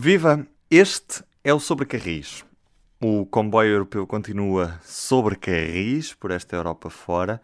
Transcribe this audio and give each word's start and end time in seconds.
Viva! 0.00 0.46
Este 0.70 1.24
é 1.42 1.52
o 1.52 1.58
Sobre 1.58 1.84
Carris. 1.84 2.46
O 3.02 3.26
comboio 3.26 3.70
europeu 3.70 4.06
continua 4.06 4.78
sobre 4.80 5.34
Carris, 5.34 6.14
por 6.14 6.30
esta 6.30 6.54
Europa 6.54 6.88
fora. 6.88 7.40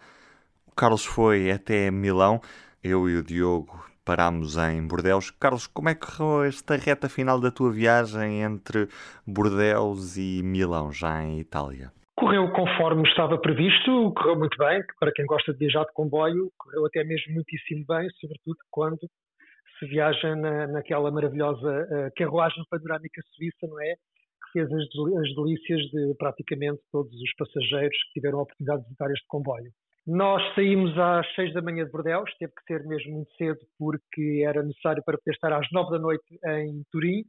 O 0.64 0.72
Carlos 0.72 1.04
foi 1.04 1.50
até 1.50 1.90
Milão. 1.90 2.40
Eu 2.80 3.08
e 3.08 3.16
o 3.16 3.24
Diogo 3.24 3.84
parámos 4.04 4.56
em 4.56 4.86
Bordeus. 4.86 5.32
Carlos, 5.32 5.66
como 5.66 5.88
é 5.88 5.96
que 5.96 6.06
correu 6.06 6.44
esta 6.44 6.76
reta 6.76 7.08
final 7.08 7.40
da 7.40 7.50
tua 7.50 7.72
viagem 7.72 8.42
entre 8.42 8.86
Bordeus 9.26 10.16
e 10.16 10.40
Milão, 10.44 10.92
já 10.92 11.24
em 11.24 11.40
Itália? 11.40 11.90
Correu 12.16 12.48
conforme 12.52 13.02
estava 13.08 13.36
previsto, 13.36 14.12
correu 14.16 14.38
muito 14.38 14.56
bem, 14.56 14.80
para 15.00 15.10
quem 15.10 15.26
gosta 15.26 15.52
de 15.52 15.58
viajar 15.58 15.86
de 15.86 15.92
comboio, 15.92 16.52
correu 16.56 16.86
até 16.86 17.02
mesmo 17.02 17.34
muitíssimo 17.34 17.84
bem, 17.88 18.08
sobretudo 18.20 18.58
quando 18.70 19.00
se 19.84 19.90
viaja 19.90 20.34
na, 20.36 20.66
naquela 20.68 21.10
maravilhosa 21.10 21.68
uh, 21.68 22.10
carruagem 22.16 22.64
panorâmica 22.70 23.20
suíça, 23.34 23.66
não 23.66 23.80
é? 23.80 23.94
Que 23.94 24.52
fez 24.52 24.72
as, 24.72 24.82
as 24.82 25.34
delícias 25.34 25.80
de 25.90 26.14
praticamente 26.18 26.80
todos 26.90 27.12
os 27.12 27.34
passageiros 27.36 27.96
que 28.04 28.20
tiveram 28.20 28.38
a 28.38 28.42
oportunidade 28.42 28.82
de 28.82 28.88
visitar 28.88 29.10
este 29.10 29.26
comboio. 29.28 29.70
Nós 30.06 30.42
saímos 30.54 30.96
às 30.98 31.26
seis 31.34 31.52
da 31.54 31.62
manhã 31.62 31.84
de 31.84 31.90
Bordeaux, 31.90 32.30
teve 32.38 32.52
que 32.52 32.64
ser 32.66 32.84
mesmo 32.86 33.14
muito 33.14 33.32
cedo 33.36 33.58
porque 33.78 34.44
era 34.46 34.62
necessário 34.62 35.02
para 35.04 35.16
poder 35.16 35.32
estar 35.32 35.52
às 35.52 35.66
nove 35.72 35.92
da 35.92 35.98
noite 35.98 36.38
em 36.46 36.82
Turim. 36.90 37.24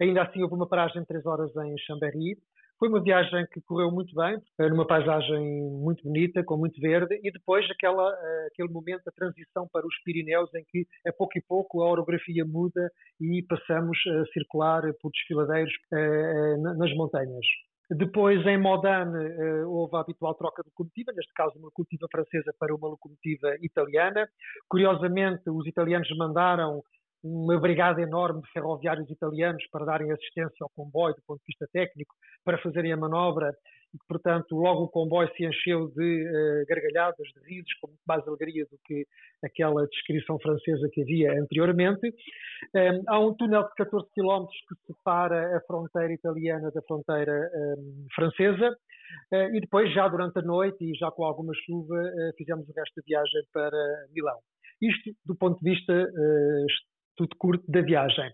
Ainda 0.00 0.22
assim 0.22 0.42
houve 0.42 0.54
uma 0.54 0.68
paragem 0.68 1.02
de 1.02 1.08
três 1.08 1.26
horas 1.26 1.50
em 1.56 1.76
Chambéry. 1.78 2.36
Foi 2.80 2.88
uma 2.88 3.02
viagem 3.02 3.46
que 3.52 3.60
correu 3.60 3.90
muito 3.90 4.14
bem, 4.14 4.40
numa 4.70 4.86
paisagem 4.86 5.38
muito 5.70 6.02
bonita, 6.02 6.42
com 6.42 6.56
muito 6.56 6.80
verde, 6.80 7.20
e 7.22 7.30
depois 7.30 7.70
aquela, 7.70 8.10
eh, 8.10 8.48
aquele 8.50 8.70
momento 8.70 9.04
da 9.04 9.12
transição 9.12 9.68
para 9.70 9.86
os 9.86 9.94
Pirineus, 10.02 10.48
em 10.54 10.64
que 10.64 10.86
a 11.06 11.12
pouco 11.12 11.36
e 11.36 11.42
pouco 11.42 11.82
a 11.82 11.90
orografia 11.90 12.42
muda 12.42 12.90
e 13.20 13.42
passamos 13.42 13.98
a 14.06 14.24
circular 14.32 14.80
por 15.02 15.10
desfiladeiros 15.12 15.74
eh, 15.92 15.98
eh, 15.98 16.56
nas 16.56 16.90
montanhas. 16.94 17.44
Depois, 17.90 18.46
em 18.46 18.56
Modane, 18.56 19.64
houve 19.66 19.96
a 19.96 20.00
habitual 20.00 20.34
troca 20.36 20.62
de 20.62 20.70
locomotiva, 20.70 21.12
neste 21.12 21.34
caso 21.34 21.58
uma 21.58 21.66
locomotiva 21.66 22.06
francesa 22.10 22.54
para 22.58 22.74
uma 22.74 22.88
locomotiva 22.88 23.56
italiana. 23.60 24.26
Curiosamente, 24.68 25.50
os 25.50 25.66
italianos 25.66 26.08
mandaram 26.16 26.82
uma 27.22 27.58
brigada 27.60 28.00
enorme 28.00 28.40
de 28.42 28.50
ferroviários 28.52 29.10
italianos 29.10 29.62
para 29.70 29.84
darem 29.84 30.10
assistência 30.10 30.62
ao 30.62 30.70
comboio 30.70 31.14
do 31.14 31.22
ponto 31.26 31.40
de 31.40 31.46
vista 31.46 31.66
técnico, 31.72 32.14
para 32.44 32.58
fazerem 32.58 32.92
a 32.92 32.96
manobra 32.96 33.54
e 33.94 33.98
que, 33.98 34.06
portanto, 34.06 34.54
logo 34.54 34.84
o 34.84 34.88
comboio 34.88 35.28
se 35.36 35.44
encheu 35.44 35.88
de 35.88 36.24
uh, 36.24 36.66
gargalhadas, 36.68 37.26
de 37.34 37.40
risos, 37.48 37.72
com 37.80 37.88
muito 37.88 38.02
mais 38.06 38.26
alegria 38.26 38.64
do 38.70 38.78
que 38.84 39.04
aquela 39.44 39.86
descrição 39.86 40.38
francesa 40.38 40.88
que 40.92 41.02
havia 41.02 41.32
anteriormente. 41.40 42.06
Um, 42.06 42.78
ehm, 42.78 43.02
há 43.08 43.18
um 43.18 43.34
túnel 43.34 43.64
de 43.64 43.74
14 43.76 44.06
km 44.14 44.46
que 44.68 44.92
separa 44.92 45.56
a 45.56 45.60
fronteira 45.62 46.12
italiana 46.12 46.70
da 46.70 46.82
fronteira 46.82 47.32
um, 47.32 47.72
ehm, 47.72 48.06
francesa 48.14 48.70
uh, 48.70 49.56
e 49.56 49.60
depois, 49.60 49.92
já 49.92 50.06
durante 50.06 50.38
a 50.38 50.42
noite 50.42 50.84
e 50.84 50.96
já 50.96 51.10
com 51.10 51.24
alguma 51.24 51.52
chuva, 51.66 51.96
uh, 51.96 52.36
fizemos 52.36 52.68
o 52.68 52.72
resto 52.72 52.94
da 52.96 53.02
viagem 53.04 53.42
para 53.52 54.06
Milão. 54.14 54.38
Isto 54.80 55.10
do 55.26 55.34
ponto 55.34 55.58
de 55.62 55.70
vista 55.70 55.92
tudo 57.20 57.36
curto 57.36 57.70
da 57.70 57.82
viagem. 57.82 58.32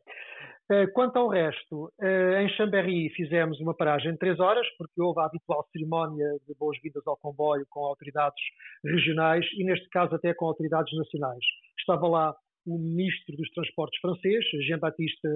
Eh, 0.71 0.87
quanto 0.89 1.17
ao 1.17 1.29
resto, 1.29 1.93
eh, 2.01 2.43
em 2.43 2.49
Chambéry 2.51 3.11
fizemos 3.11 3.61
uma 3.61 3.75
paragem 3.75 4.13
de 4.13 4.19
três 4.19 4.39
horas, 4.39 4.67
porque 4.79 5.01
houve 5.01 5.21
a 5.21 5.25
habitual 5.25 5.67
cerimónia 5.73 6.27
de 6.47 6.55
boas-vindas 6.55 7.05
ao 7.07 7.17
comboio 7.17 7.67
com 7.69 7.85
autoridades 7.85 8.43
regionais 8.85 9.45
e, 9.55 9.65
neste 9.65 9.89
caso, 9.89 10.15
até 10.15 10.33
com 10.35 10.47
autoridades 10.47 10.97
nacionais. 10.97 11.45
Estava 11.79 12.07
lá 12.07 12.35
o 12.65 12.79
ministro 12.79 13.37
dos 13.37 13.49
Transportes 13.51 14.01
francês, 14.01 14.45
Jean-Baptiste 14.67 15.29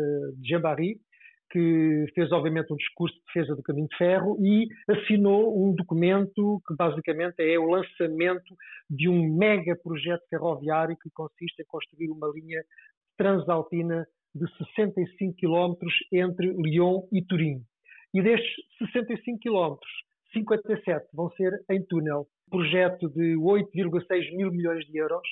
Jean-Barry, 0.45 0.97
que 1.51 2.07
fez, 2.15 2.31
obviamente, 2.31 2.73
um 2.73 2.77
discurso 2.77 3.15
de 3.17 3.23
defesa 3.27 3.57
do 3.57 3.63
caminho 3.63 3.89
de 3.89 3.97
ferro 3.97 4.37
e 4.41 4.69
assinou 4.89 5.65
um 5.65 5.75
documento 5.75 6.61
que, 6.67 6.75
basicamente, 6.77 7.41
é 7.41 7.59
o 7.59 7.67
lançamento 7.67 8.55
de 8.89 9.09
um 9.09 9.37
mega 9.37 9.77
projeto 9.77 10.23
ferroviário 10.29 10.97
que 11.01 11.11
consiste 11.13 11.63
em 11.63 11.67
construir 11.67 12.11
uma 12.11 12.29
linha 12.29 12.63
transalpina 13.21 14.07
de 14.35 14.47
65 14.57 15.37
km 15.37 15.75
entre 16.11 16.55
Lyon 16.57 17.07
e 17.13 17.23
Turim. 17.23 17.61
E 18.15 18.23
destes 18.23 18.65
65 18.79 19.41
km, 19.41 19.77
57 20.33 21.07
vão 21.13 21.31
ser 21.33 21.53
em 21.71 21.85
túnel. 21.85 22.27
Projeto 22.51 23.11
de 23.11 23.37
8,6 23.37 24.37
mil 24.37 24.51
milhões 24.51 24.87
de 24.87 24.97
euros. 24.97 25.29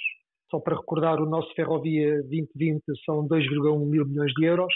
Só 0.51 0.61
para 0.61 0.77
recordar, 0.77 1.19
o 1.19 1.27
nosso 1.27 1.53
Ferrovia 1.55 2.23
2020 2.25 2.83
são 3.07 3.27
2,1 3.27 3.87
mil 3.87 4.07
milhões 4.07 4.33
de 4.35 4.45
euros. 4.45 4.75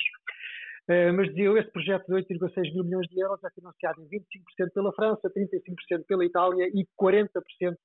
Uh, 0.88 1.12
mas 1.14 1.28
dizia 1.28 1.44
eu, 1.44 1.58
esse 1.58 1.70
projeto 1.70 2.06
de 2.06 2.14
8,6 2.14 2.72
mil 2.72 2.84
milhões 2.84 3.06
de 3.08 3.20
euros 3.20 3.44
é 3.44 3.50
financiado 3.50 4.00
em 4.02 4.08
25% 4.08 4.72
pela 4.74 4.92
França, 4.94 5.30
35% 5.30 6.04
pela 6.08 6.24
Itália 6.24 6.66
e 6.68 6.86
40% 7.00 7.28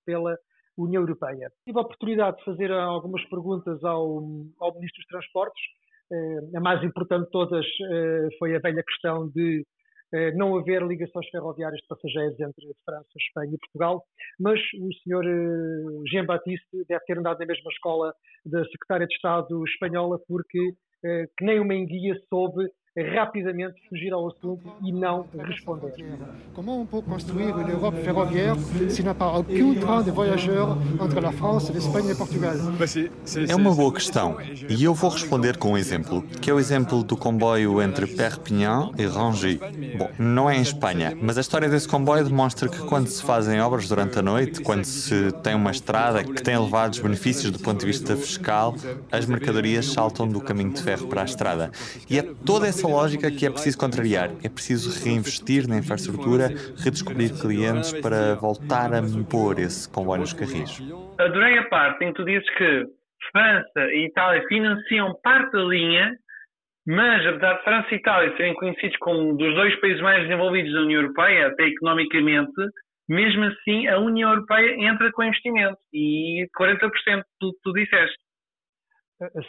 pela 0.06 0.38
União 0.78 1.02
Europeia. 1.02 1.52
Tive 1.66 1.80
a 1.80 1.82
oportunidade 1.82 2.38
de 2.38 2.46
fazer 2.46 2.72
algumas 2.72 3.24
perguntas 3.30 3.84
ao, 3.84 4.24
ao 4.60 4.74
Ministro 4.76 5.02
dos 5.02 5.08
Transportes. 5.08 5.62
Eh, 6.12 6.58
a 6.58 6.60
mais 6.62 6.84
importante 6.84 7.26
de 7.26 7.32
todas 7.32 7.66
eh, 7.66 8.28
foi 8.40 8.56
a 8.56 8.60
velha 8.60 8.84
questão 8.84 9.28
de 9.30 9.66
eh, 10.14 10.32
não 10.34 10.58
haver 10.58 10.82
ligações 10.84 11.28
ferroviárias 11.30 11.82
de 11.82 11.88
passageiros 11.88 12.40
entre 12.40 12.66
França, 12.86 13.10
Espanha 13.18 13.56
e 13.56 13.60
Portugal, 13.60 14.04
mas 14.40 14.60
o 14.80 14.94
senhor 15.04 15.26
Jean 16.10 16.26
Baptiste 16.26 16.86
deve 16.88 17.04
ter 17.06 17.18
andado 17.18 17.40
na 17.40 17.46
mesma 17.46 17.72
escola 17.72 18.14
da 18.46 18.64
Secretária 18.66 19.08
de 19.08 19.14
Estado 19.16 19.64
espanhola, 19.66 20.18
porque 20.28 20.72
que 21.38 21.46
nem 21.46 21.60
uma 21.60 21.76
enguia 21.76 22.16
soube 22.28 22.68
rapidamente 23.04 23.76
fugir 23.90 24.12
ao 24.12 24.28
assunto 24.28 24.62
e 24.84 24.92
não 24.92 25.26
responder. 25.38 25.94
Como 26.54 26.82
on 26.82 26.86
peut 26.86 27.04
construire 27.04 27.56
une 27.58 27.72
Europe 27.72 27.98
ferroviaire 28.04 28.56
s'il 28.90 29.04
n'y 29.04 29.10
a 29.10 29.14
pas 29.14 29.38
aucun 29.38 29.76
train 29.76 30.02
de 30.02 30.12
voyageurs 30.12 30.78
entre 31.00 31.20
la 31.20 31.32
France, 31.32 31.72
l'Espagne 31.72 32.10
et 32.10 32.18
Portugal? 32.18 32.56
É 33.48 33.56
uma 33.56 33.74
boa 33.74 33.94
questão 33.94 34.38
e 34.68 34.84
eu 34.84 34.94
vou 34.94 35.10
responder 35.10 35.58
com 35.58 35.74
um 35.74 35.78
exemplo, 35.78 36.24
que 36.42 36.50
é 36.50 36.54
o 36.54 36.60
exemplo 36.60 37.04
do 37.04 37.16
comboio 37.16 37.82
entre 37.82 38.08
Perpignan 38.08 38.92
e 38.98 39.06
Rangis. 39.06 39.60
Bom, 39.98 40.10
não 40.18 40.50
é 40.50 40.58
em 40.58 40.62
Espanha, 40.62 41.16
mas 41.22 41.38
a 41.38 41.42
história 41.42 41.70
desse 41.70 41.88
comboio 41.88 42.24
demonstra 42.24 42.68
que 42.68 42.80
quando 42.80 43.08
se 43.08 43.22
fazem 43.22 43.62
obras 43.62 43.88
durante 43.88 44.18
a 44.18 44.22
noite, 44.22 44.62
quando 44.62 44.86
se 44.86 45.32
tem 45.44 45.54
uma 45.56 45.72
estrada 45.72 46.24
que 46.24 46.42
tem 46.42 46.56
elevados 46.56 47.00
benefícios 47.00 47.52
do 47.52 47.60
ponto 47.60 47.80
de 47.80 47.86
vista 47.86 48.16
fiscal, 48.16 48.76
as 49.12 49.26
mercadorias 49.26 49.86
saltam 49.86 50.28
do 50.28 50.42
caminho 50.42 50.72
de 50.72 50.82
ferro 50.82 51.08
para 51.08 51.22
a 51.22 51.26
estrada. 51.26 51.72
E 52.10 52.18
é 52.18 52.24
toda 52.44 52.68
essa 52.68 52.87
lógica 52.88 53.30
que 53.30 53.46
é 53.46 53.50
preciso 53.50 53.78
contrariar. 53.78 54.30
É 54.44 54.50
preciso 54.50 54.90
reinvestir 55.04 55.68
na 55.68 55.78
infraestrutura, 55.78 56.48
redescobrir 56.84 57.32
clientes 57.40 57.94
para 58.02 58.36
voltar 58.36 58.94
a 58.94 59.02
pôr 59.30 59.60
esse 59.60 59.92
comboio 59.92 60.22
nos 60.22 60.34
carris. 60.34 60.82
Adorei 61.20 61.58
a 61.58 61.66
parte 61.66 62.04
em 62.04 62.14
que 62.14 62.16
tu 62.16 62.26
dizes 62.26 62.50
que 62.58 62.86
França 63.32 63.92
e 63.92 64.06
Itália 64.06 64.44
financiam 64.48 65.14
parte 65.22 65.52
da 65.52 65.64
linha, 65.64 66.16
mas 66.86 67.26
apesar 67.26 67.58
de 67.58 67.64
França 67.64 67.88
e 67.92 67.96
Itália 67.98 68.38
serem 68.38 68.54
conhecidos 68.56 68.98
como 68.98 69.36
dos 69.36 69.54
dois 69.56 69.76
países 69.82 70.02
mais 70.02 70.24
desenvolvidos 70.24 70.74
da 70.74 70.82
União 70.82 71.02
Europeia, 71.02 71.48
até 71.48 71.64
economicamente, 71.64 72.54
mesmo 73.10 73.44
assim 73.46 73.88
a 73.88 74.00
União 74.00 74.32
Europeia 74.32 74.76
entra 74.80 75.12
com 75.12 75.24
investimento 75.24 75.78
e 75.94 76.48
40% 76.58 77.24
do 77.42 77.52
que 77.52 77.60
tu 77.64 77.74
disseste. 77.74 78.18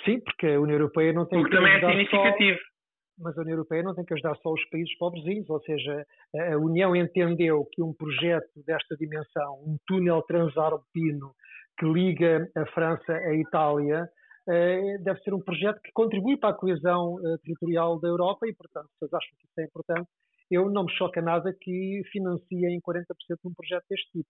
Sim, 0.04 0.21
porque 0.21 0.47
a 0.47 0.60
União 0.60 0.78
Europeia 0.78 1.12
não 1.12 1.27
tem 1.27 1.41
o 1.41 1.44
que 1.44 1.50
também 1.50 1.75
é 1.75 1.81
significativo. 1.81 2.59
Só 2.59 2.78
mas 3.18 3.36
a 3.36 3.42
União 3.42 3.54
Europeia 3.54 3.82
não 3.82 3.94
tem 3.94 4.04
que 4.04 4.14
ajudar 4.14 4.36
só 4.36 4.52
os 4.52 4.64
países 4.70 4.96
pobrezinhos, 4.98 5.48
ou 5.50 5.60
seja, 5.62 6.06
a 6.52 6.56
União 6.56 6.94
entendeu 6.94 7.66
que 7.72 7.82
um 7.82 7.92
projeto 7.92 8.62
desta 8.66 8.96
dimensão, 8.96 9.54
um 9.66 9.76
túnel 9.86 10.22
transalpino 10.22 11.32
que 11.78 11.86
liga 11.86 12.48
a 12.56 12.66
França 12.66 13.12
à 13.12 13.34
Itália, 13.34 14.08
eh, 14.48 14.98
deve 14.98 15.20
ser 15.20 15.34
um 15.34 15.40
projeto 15.40 15.80
que 15.82 15.92
contribui 15.92 16.36
para 16.36 16.50
a 16.50 16.54
coesão 16.54 17.18
eh, 17.20 17.36
territorial 17.42 18.00
da 18.00 18.08
Europa 18.08 18.46
e, 18.48 18.54
portanto, 18.54 18.88
vocês 18.98 19.12
acham 19.12 19.30
que 19.38 19.46
isso 19.46 19.60
é 19.60 19.64
importante, 19.64 20.09
eu 20.50 20.71
não 20.71 20.84
me 20.84 20.92
choca 20.92 21.21
nada 21.21 21.54
que 21.60 22.03
financiem 22.10 22.80
40% 22.80 23.04
de 23.28 23.48
um 23.48 23.54
projeto 23.54 23.84
deste 23.91 24.10
tipo. 24.10 24.28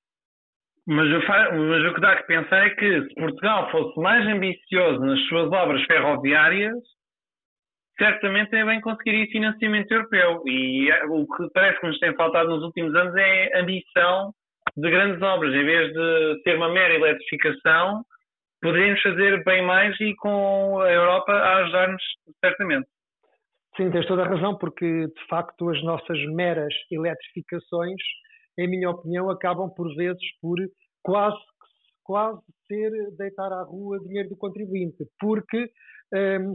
Mas 0.87 1.07
o, 1.07 1.21
mas 1.69 1.91
o 1.91 1.95
que 1.95 2.01
dá 2.01 2.17
que 2.17 2.27
pensar 2.27 2.67
é 2.67 2.71
que 2.71 3.03
se 3.09 3.15
Portugal 3.15 3.71
fosse 3.71 4.01
mais 4.01 4.27
ambicioso 4.27 5.01
nas 5.01 5.21
suas 5.29 5.53
obras 5.53 5.85
ferroviárias, 5.85 6.79
certamente 7.99 8.51
também 8.51 8.81
conseguiria 8.81 9.27
financiamento 9.27 9.91
europeu. 9.91 10.43
E 10.47 10.91
é, 10.91 11.05
o 11.07 11.27
que 11.27 11.49
parece 11.53 11.81
que 11.81 11.87
nos 11.87 11.99
tem 11.99 12.15
faltado 12.15 12.49
nos 12.49 12.63
últimos 12.63 12.95
anos 12.95 13.15
é 13.17 13.59
ambição 13.59 14.33
de 14.77 14.91
grandes 14.91 15.21
obras. 15.21 15.53
Em 15.53 15.65
vez 15.65 15.93
de 15.93 16.43
ser 16.43 16.57
uma 16.57 16.73
mera 16.73 16.95
eletrificação, 16.95 18.05
poderíamos 18.63 19.03
fazer 19.03 19.43
bem 19.45 19.63
mais 19.63 19.99
e 20.01 20.15
com 20.17 20.81
a 20.81 20.91
Europa 20.91 21.33
a 21.33 21.57
ajudar-nos 21.59 22.03
certamente. 22.45 22.89
Sim, 23.77 23.91
tens 23.91 24.07
toda 24.07 24.23
a 24.23 24.29
razão, 24.29 24.57
porque 24.57 25.07
de 25.07 25.27
facto 25.29 25.69
as 25.69 25.83
nossas 25.85 26.19
meras 26.35 26.75
eletrificações, 26.91 28.01
em 28.59 28.69
minha 28.69 28.91
opinião, 28.91 29.31
acabam 29.31 29.71
por 29.75 29.95
vezes 29.95 30.23
por 30.41 30.59
quase 31.03 31.39
quase 32.09 32.41
ser 32.67 32.91
deitar 33.19 33.53
à 33.53 33.63
rua 33.63 34.01
dinheiro 34.01 34.31
do 34.31 34.37
contribuinte, 34.37 35.05
porque 35.21 35.71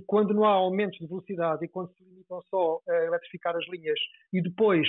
quando 0.07 0.33
não 0.33 0.45
há 0.45 0.51
aumentos 0.51 0.97
de 0.97 1.07
velocidade 1.07 1.65
e 1.65 1.67
quando 1.67 1.93
se 1.93 2.03
limitam 2.03 2.41
só 2.49 2.79
a 2.89 3.05
eletrificar 3.05 3.55
as 3.55 3.67
linhas 3.69 3.99
e 4.31 4.41
depois 4.41 4.87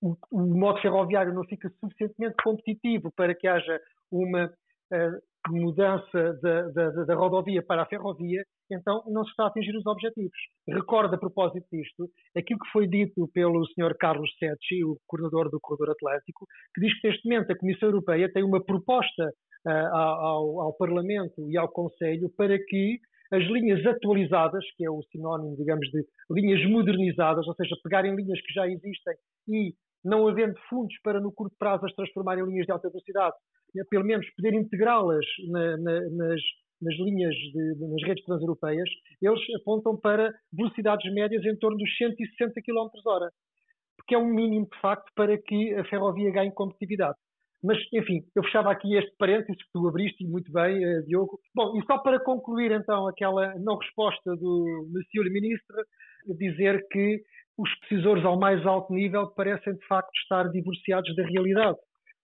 o, 0.00 0.16
modo 0.32 0.80
ferroviário 0.80 1.34
não 1.34 1.44
fica 1.44 1.70
suficientemente 1.80 2.36
competitivo 2.42 3.10
para 3.16 3.34
que 3.34 3.46
haja 3.46 3.80
uma 4.10 4.46
uh, 4.46 5.52
mudança 5.52 6.38
da, 6.42 6.62
da, 6.70 6.90
da, 7.04 7.14
rodovia 7.14 7.62
para 7.62 7.82
a 7.82 7.86
ferrovia, 7.86 8.44
então 8.70 9.02
não 9.06 9.24
se 9.24 9.30
está 9.30 9.44
a 9.44 9.46
atingir 9.48 9.76
os 9.76 9.86
objetivos. 9.86 10.36
Recordo 10.68 11.14
a 11.14 11.18
propósito 11.18 11.66
disto 11.72 12.08
aquilo 12.36 12.58
que 12.60 12.72
foi 12.72 12.86
dito 12.86 13.28
pelo 13.32 13.64
Sr. 13.66 13.96
Carlos 13.98 14.30
Secchi, 14.38 14.84
o 14.84 14.98
coordenador 15.06 15.50
do 15.50 15.60
Corredor 15.60 15.90
Atlântico, 15.90 16.46
que 16.74 16.80
diz 16.80 17.00
que 17.00 17.08
neste 17.08 17.28
momento 17.28 17.52
a 17.52 17.58
Comissão 17.58 17.88
Europeia 17.88 18.30
tem 18.32 18.42
uma 18.42 18.62
proposta 18.62 19.32
uh, 19.66 19.70
ao, 19.70 20.60
ao 20.60 20.72
Parlamento 20.74 21.48
e 21.48 21.56
ao 21.56 21.68
Conselho 21.68 22.28
para 22.36 22.58
que 22.58 22.98
as 23.32 23.42
linhas 23.44 23.84
atualizadas, 23.86 24.64
que 24.76 24.84
é 24.84 24.90
o 24.90 25.02
sinónimo, 25.10 25.56
digamos, 25.56 25.88
de 25.90 26.04
linhas 26.30 26.64
modernizadas, 26.68 27.46
ou 27.46 27.54
seja, 27.54 27.76
pegarem 27.82 28.14
linhas 28.14 28.40
que 28.40 28.52
já 28.52 28.66
existem 28.66 29.14
e 29.48 29.74
não 30.04 30.28
havendo 30.28 30.54
fundos 30.68 30.94
para 31.02 31.20
no 31.20 31.32
curto 31.32 31.54
prazo 31.58 31.86
as 31.86 31.94
transformarem 31.94 32.44
em 32.44 32.48
linhas 32.48 32.66
de 32.66 32.72
alta 32.72 32.88
velocidade, 32.88 33.34
eh, 33.76 33.84
pelo 33.90 34.04
menos 34.04 34.28
poder 34.34 34.54
integrá-las 34.54 35.26
na, 35.48 35.76
na, 35.76 36.00
nas, 36.10 36.40
nas 36.80 36.94
linhas, 36.96 37.34
de, 37.34 37.74
nas 37.88 38.02
redes 38.06 38.24
transeuropeias, 38.24 38.88
eles 39.20 39.40
apontam 39.60 39.96
para 39.96 40.32
velocidades 40.52 41.12
médias 41.12 41.44
em 41.44 41.56
torno 41.56 41.76
dos 41.76 41.96
160 41.96 42.60
km 42.62 42.88
hora, 43.06 43.30
porque 43.96 44.14
é 44.14 44.18
um 44.18 44.32
mínimo 44.32 44.68
de 44.70 44.80
facto 44.80 45.10
para 45.14 45.36
que 45.38 45.74
a 45.74 45.84
ferrovia 45.84 46.30
ganhe 46.30 46.52
competitividade. 46.52 47.16
Mas, 47.66 47.78
enfim, 47.92 48.22
eu 48.36 48.44
fechava 48.44 48.70
aqui 48.70 48.94
este 48.94 49.12
parênteses 49.18 49.60
que 49.60 49.72
tu 49.72 49.88
abriste 49.88 50.24
muito 50.24 50.52
bem, 50.52 50.78
uh, 50.84 51.04
Diogo. 51.04 51.36
Bom, 51.52 51.76
e 51.76 51.84
só 51.84 51.98
para 51.98 52.22
concluir 52.22 52.70
então 52.70 53.08
aquela 53.08 53.54
não 53.58 53.76
resposta 53.76 54.36
do 54.36 54.88
Monsieur 54.92 55.28
Ministro, 55.32 55.76
dizer 56.38 56.86
que 56.88 57.20
os 57.58 57.68
decisores 57.80 58.24
ao 58.24 58.38
mais 58.38 58.64
alto 58.64 58.92
nível 58.92 59.26
parecem 59.34 59.74
de 59.74 59.84
facto 59.86 60.10
estar 60.22 60.48
divorciados 60.50 61.12
da 61.16 61.24
realidade, 61.24 61.76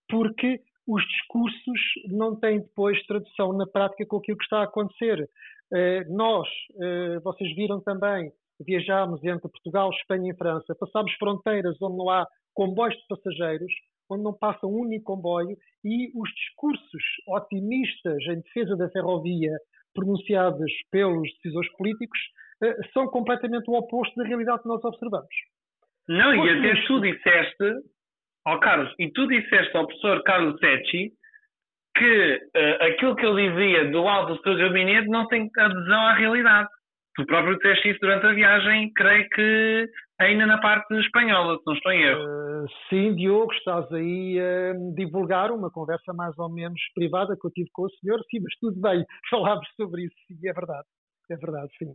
porque 0.07 0.61
os 0.87 1.03
discursos 1.07 1.81
não 2.07 2.39
têm 2.39 2.61
depois 2.61 3.05
tradução 3.05 3.51
na 3.51 3.67
prática 3.67 4.05
com 4.05 4.17
aquilo 4.17 4.37
que 4.37 4.43
está 4.45 4.59
a 4.59 4.63
acontecer. 4.63 5.27
Eh, 5.73 6.03
nós, 6.09 6.47
eh, 6.81 7.19
vocês 7.23 7.55
viram 7.55 7.81
também, 7.81 8.31
viajámos 8.59 9.23
entre 9.23 9.49
Portugal, 9.49 9.89
Espanha 9.91 10.31
e 10.31 10.37
França, 10.37 10.75
passámos 10.79 11.11
fronteiras 11.13 11.81
onde 11.81 11.97
não 11.97 12.09
há 12.09 12.27
comboios 12.53 12.95
de 12.95 13.07
passageiros, 13.07 13.71
onde 14.13 14.23
não 14.23 14.33
passa 14.33 14.65
um 14.65 14.79
único 14.81 15.05
comboio 15.05 15.57
e 15.83 16.11
os 16.15 16.29
discursos 16.31 17.03
otimistas 17.27 18.21
em 18.27 18.41
defesa 18.41 18.75
da 18.75 18.89
ferrovia 18.89 19.51
pronunciados 19.93 20.71
pelos 20.91 21.29
decisores 21.35 21.71
políticos 21.73 22.19
eh, 22.63 22.75
são 22.93 23.07
completamente 23.07 23.69
o 23.69 23.73
oposto 23.73 24.15
da 24.15 24.27
realidade 24.27 24.61
que 24.61 24.67
nós 24.67 24.83
observamos. 24.83 25.35
Não, 26.07 26.45
e 26.45 26.49
até 26.49 26.81
tu 26.85 26.99
disseste, 26.99 27.63
ó 28.45 28.55
oh 28.55 28.59
Carlos, 28.59 28.93
e 28.99 29.09
tu 29.11 29.27
disseste 29.27 29.75
ao 29.75 29.87
professor 29.87 30.23
Carlos 30.23 30.59
Secchi 30.59 31.11
que 31.95 32.35
uh, 32.55 32.83
aquilo 32.83 33.15
que 33.15 33.25
ele 33.25 33.49
dizia 33.49 33.91
do 33.91 34.07
alto 34.07 34.33
do 34.33 34.41
seu 34.41 34.57
gabinete 34.57 35.07
não 35.07 35.27
tem 35.27 35.49
adesão 35.57 35.99
à 36.07 36.13
realidade. 36.13 36.69
Tu 37.15 37.25
próprio 37.25 37.55
disseste 37.57 37.89
isso 37.89 37.99
durante 37.99 38.25
a 38.25 38.33
viagem, 38.33 38.91
creio 38.93 39.29
que 39.29 39.89
ainda 40.19 40.45
na 40.47 40.57
parte 40.59 40.93
espanhola, 40.95 41.57
se 41.57 41.63
não 41.65 41.73
estou 41.73 41.91
em 41.91 42.01
erro. 42.01 42.21
Uh, 42.23 42.65
sim, 42.89 43.15
Diogo, 43.15 43.53
estás 43.53 43.91
aí 43.91 44.39
a 44.39 44.73
divulgar 44.95 45.51
uma 45.51 45.69
conversa 45.69 46.11
mais 46.13 46.37
ou 46.39 46.49
menos 46.49 46.79
privada 46.95 47.37
que 47.39 47.45
eu 47.45 47.51
tive 47.51 47.69
com 47.71 47.83
o 47.83 47.89
senhor. 47.99 48.19
Sim, 48.31 48.39
mas 48.41 48.55
tudo 48.59 48.81
bem, 48.81 49.05
falámos 49.29 49.67
sobre 49.75 50.05
isso, 50.05 50.15
sim, 50.27 50.47
é 50.47 50.53
verdade. 50.53 50.87
É 51.29 51.37
verdade, 51.37 51.71
sim. 51.77 51.93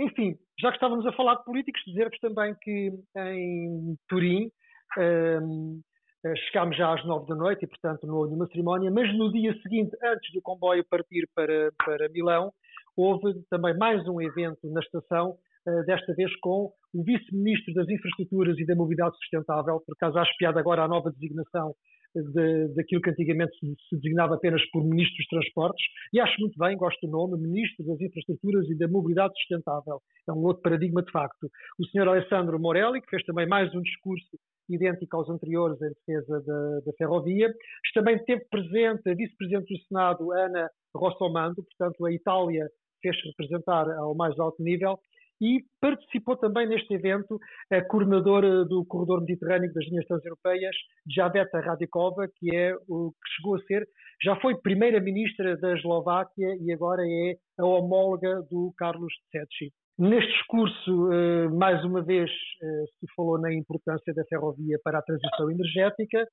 Enfim, 0.00 0.34
já 0.58 0.70
que 0.70 0.76
estávamos 0.76 1.04
a 1.04 1.12
falar 1.12 1.34
de 1.36 1.44
políticos, 1.44 1.82
dizer-vos 1.86 2.18
também 2.18 2.54
que 2.62 2.90
em 3.16 3.96
Turim 4.08 4.50
um, 4.98 5.80
eh, 6.24 6.36
chegámos 6.46 6.76
já 6.76 6.94
às 6.94 7.04
nove 7.04 7.26
da 7.26 7.34
noite 7.34 7.64
e, 7.64 7.68
portanto, 7.68 8.06
não 8.06 8.14
houve 8.14 8.30
nenhuma 8.30 8.46
cerimónia, 8.48 8.90
mas 8.90 9.12
no 9.16 9.30
dia 9.32 9.54
seguinte, 9.60 9.96
antes 10.02 10.32
do 10.32 10.40
comboio 10.40 10.84
partir 10.88 11.28
para, 11.34 11.70
para 11.84 12.08
Milão, 12.08 12.52
houve 12.96 13.34
também 13.50 13.76
mais 13.76 14.06
um 14.08 14.20
evento 14.20 14.70
na 14.70 14.80
estação, 14.80 15.36
uh, 15.66 15.84
desta 15.86 16.14
vez 16.14 16.34
com 16.40 16.72
o 16.94 17.02
Vice-Ministro 17.02 17.74
das 17.74 17.88
Infraestruturas 17.88 18.58
e 18.58 18.66
da 18.66 18.74
Mobilidade 18.74 19.16
Sustentável, 19.16 19.80
por 19.84 19.92
acaso 19.92 20.18
acho 20.18 20.36
piada 20.38 20.60
agora 20.60 20.82
a 20.82 20.88
nova 20.88 21.10
designação 21.10 21.74
de, 22.14 22.68
daquilo 22.74 23.00
que 23.00 23.10
antigamente 23.10 23.56
se, 23.58 23.96
designava 23.96 24.34
apenas 24.34 24.62
por 24.70 24.84
Ministro 24.84 25.16
dos 25.16 25.26
Transportes, 25.26 25.84
e 26.12 26.20
acho 26.20 26.38
muito 26.40 26.58
bem, 26.58 26.76
gosto 26.76 27.06
do 27.06 27.10
nome, 27.10 27.40
Ministro 27.40 27.86
das 27.86 28.00
Infraestruturas 28.00 28.68
e 28.68 28.76
da 28.76 28.88
Mobilidade 28.88 29.34
Sustentável. 29.38 30.00
É 30.28 30.32
um 30.32 30.44
outro 30.44 30.62
paradigma 30.62 31.02
de 31.02 31.10
facto. 31.10 31.50
O 31.78 31.86
Sr. 31.86 32.08
Alessandro 32.08 32.60
Morelli, 32.60 33.00
que 33.00 33.08
fez 33.08 33.24
também 33.24 33.46
mais 33.46 33.74
um 33.74 33.80
discurso 33.80 34.28
idêntico 34.68 35.16
aos 35.16 35.28
anteriores 35.28 35.80
em 35.82 35.88
defesa 35.88 36.40
da, 36.46 36.80
da 36.86 36.92
ferrovia. 36.96 37.52
Também 37.94 38.22
teve 38.24 38.44
presente 38.50 39.08
a 39.08 39.14
Vice-Presidente 39.14 39.74
do 39.74 39.80
Senado, 39.84 40.32
Ana 40.32 40.68
Rossomando, 40.94 41.62
portanto 41.62 42.04
a 42.06 42.12
Itália 42.12 42.68
fez 43.02 43.16
representar 43.24 43.90
ao 43.90 44.14
mais 44.14 44.38
alto 44.38 44.62
nível, 44.62 44.98
e 45.42 45.64
participou 45.80 46.36
também 46.36 46.68
neste 46.68 46.94
evento 46.94 47.36
a 47.70 47.82
coordenadora 47.82 48.64
do 48.64 48.84
Corredor 48.84 49.20
Mediterrâneo 49.20 49.72
das 49.72 49.84
linhas 49.86 50.06
transeuropeias, 50.06 50.76
Javeta 51.12 51.58
Radikova, 51.60 52.28
que 52.36 52.54
é 52.54 52.72
o 52.88 53.10
que 53.10 53.34
chegou 53.36 53.56
a 53.56 53.62
ser, 53.62 53.84
já 54.22 54.36
foi 54.36 54.56
primeira-ministra 54.60 55.56
da 55.56 55.74
Eslováquia 55.76 56.56
e 56.60 56.72
agora 56.72 57.02
é 57.04 57.34
a 57.58 57.66
homóloga 57.66 58.40
do 58.48 58.72
Carlos 58.78 59.12
Tsetsi. 59.30 59.72
Neste 59.98 60.30
discurso, 60.30 61.12
eh, 61.12 61.48
mais 61.48 61.84
uma 61.84 62.02
vez, 62.02 62.30
eh, 62.30 62.84
se 62.98 63.06
falou 63.14 63.38
na 63.38 63.52
importância 63.52 64.14
da 64.14 64.24
ferrovia 64.24 64.78
para 64.82 65.00
a 65.00 65.02
transição 65.02 65.50
energética, 65.50 66.26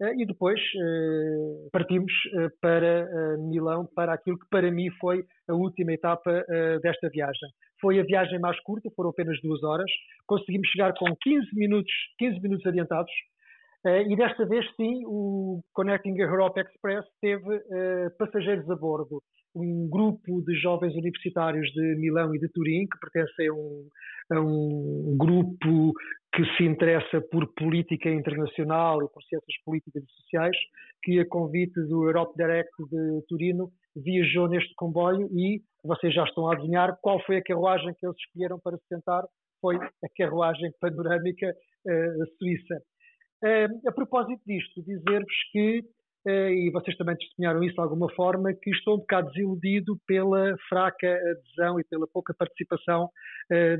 e 0.00 0.26
depois 0.26 0.60
eh, 0.60 1.68
partimos 1.72 2.12
eh, 2.34 2.48
para 2.60 3.36
Milão, 3.38 3.88
para 3.94 4.12
aquilo 4.12 4.38
que 4.38 4.48
para 4.50 4.70
mim 4.70 4.90
foi 5.00 5.24
a 5.48 5.54
última 5.54 5.92
etapa 5.92 6.44
desta 6.82 7.08
viagem. 7.08 7.48
Foi 7.80 8.00
a 8.00 8.04
viagem 8.04 8.38
mais 8.38 8.58
curta, 8.60 8.90
foram 8.96 9.10
apenas 9.10 9.40
duas 9.42 9.62
horas. 9.62 9.90
Conseguimos 10.26 10.68
chegar 10.68 10.92
com 10.94 11.06
15 11.22 11.48
minutos, 11.54 11.92
15 12.18 12.40
minutos 12.40 12.66
adiantados. 12.66 13.12
E 13.84 14.16
desta 14.16 14.44
vez, 14.44 14.66
sim, 14.74 15.04
o 15.06 15.62
Connecting 15.72 16.18
Europe 16.18 16.60
Express 16.60 17.06
teve 17.20 17.60
passageiros 18.18 18.68
a 18.68 18.74
bordo 18.74 19.22
um 19.56 19.88
grupo 19.88 20.42
de 20.42 20.54
jovens 20.60 20.94
universitários 20.94 21.70
de 21.72 21.96
Milão 21.96 22.34
e 22.34 22.38
de 22.38 22.48
Turim, 22.48 22.86
que 22.86 22.98
pertencem 22.98 23.48
a 23.48 23.52
um, 23.54 23.88
a 24.32 24.40
um 24.40 25.16
grupo 25.18 25.92
que 26.36 26.44
se 26.54 26.64
interessa 26.64 27.18
por 27.30 27.50
política 27.54 28.10
internacional 28.10 29.02
e 29.02 29.08
por 29.08 29.22
ciências 29.22 29.56
políticas 29.64 30.02
e 30.04 30.22
sociais, 30.22 30.56
que 31.02 31.18
a 31.18 31.26
convite 31.26 31.80
do 31.88 32.04
Europe 32.04 32.36
Direct 32.36 32.70
de 32.90 33.22
Turino 33.26 33.70
viajou 33.96 34.46
neste 34.46 34.74
comboio 34.74 35.30
e 35.32 35.62
vocês 35.82 36.12
já 36.12 36.24
estão 36.24 36.46
a 36.46 36.52
adivinhar 36.52 36.94
qual 37.00 37.24
foi 37.24 37.38
a 37.38 37.42
carruagem 37.42 37.94
que 37.98 38.04
eles 38.04 38.18
escolheram 38.18 38.60
para 38.62 38.76
se 38.76 38.86
sentar, 38.86 39.24
foi 39.62 39.76
a 39.76 40.08
carruagem 40.14 40.70
panorâmica 40.78 41.48
uh, 41.48 42.36
suíça. 42.36 42.82
Uh, 43.42 43.88
a 43.88 43.92
propósito 43.92 44.42
disto, 44.46 44.82
dizer-vos 44.82 45.34
que 45.52 45.82
eh, 46.28 46.50
e 46.50 46.70
vocês 46.72 46.96
também 46.96 47.16
testemunharam 47.16 47.62
isso 47.62 47.76
de 47.76 47.80
alguma 47.80 48.10
forma, 48.14 48.52
que 48.52 48.70
estou 48.70 48.96
um 48.96 48.98
bocado 48.98 49.28
desiludido 49.28 49.96
pela 50.08 50.56
fraca 50.68 51.06
adesão 51.06 51.78
e 51.78 51.84
pela 51.84 52.04
pouca 52.12 52.34
participação 52.36 53.08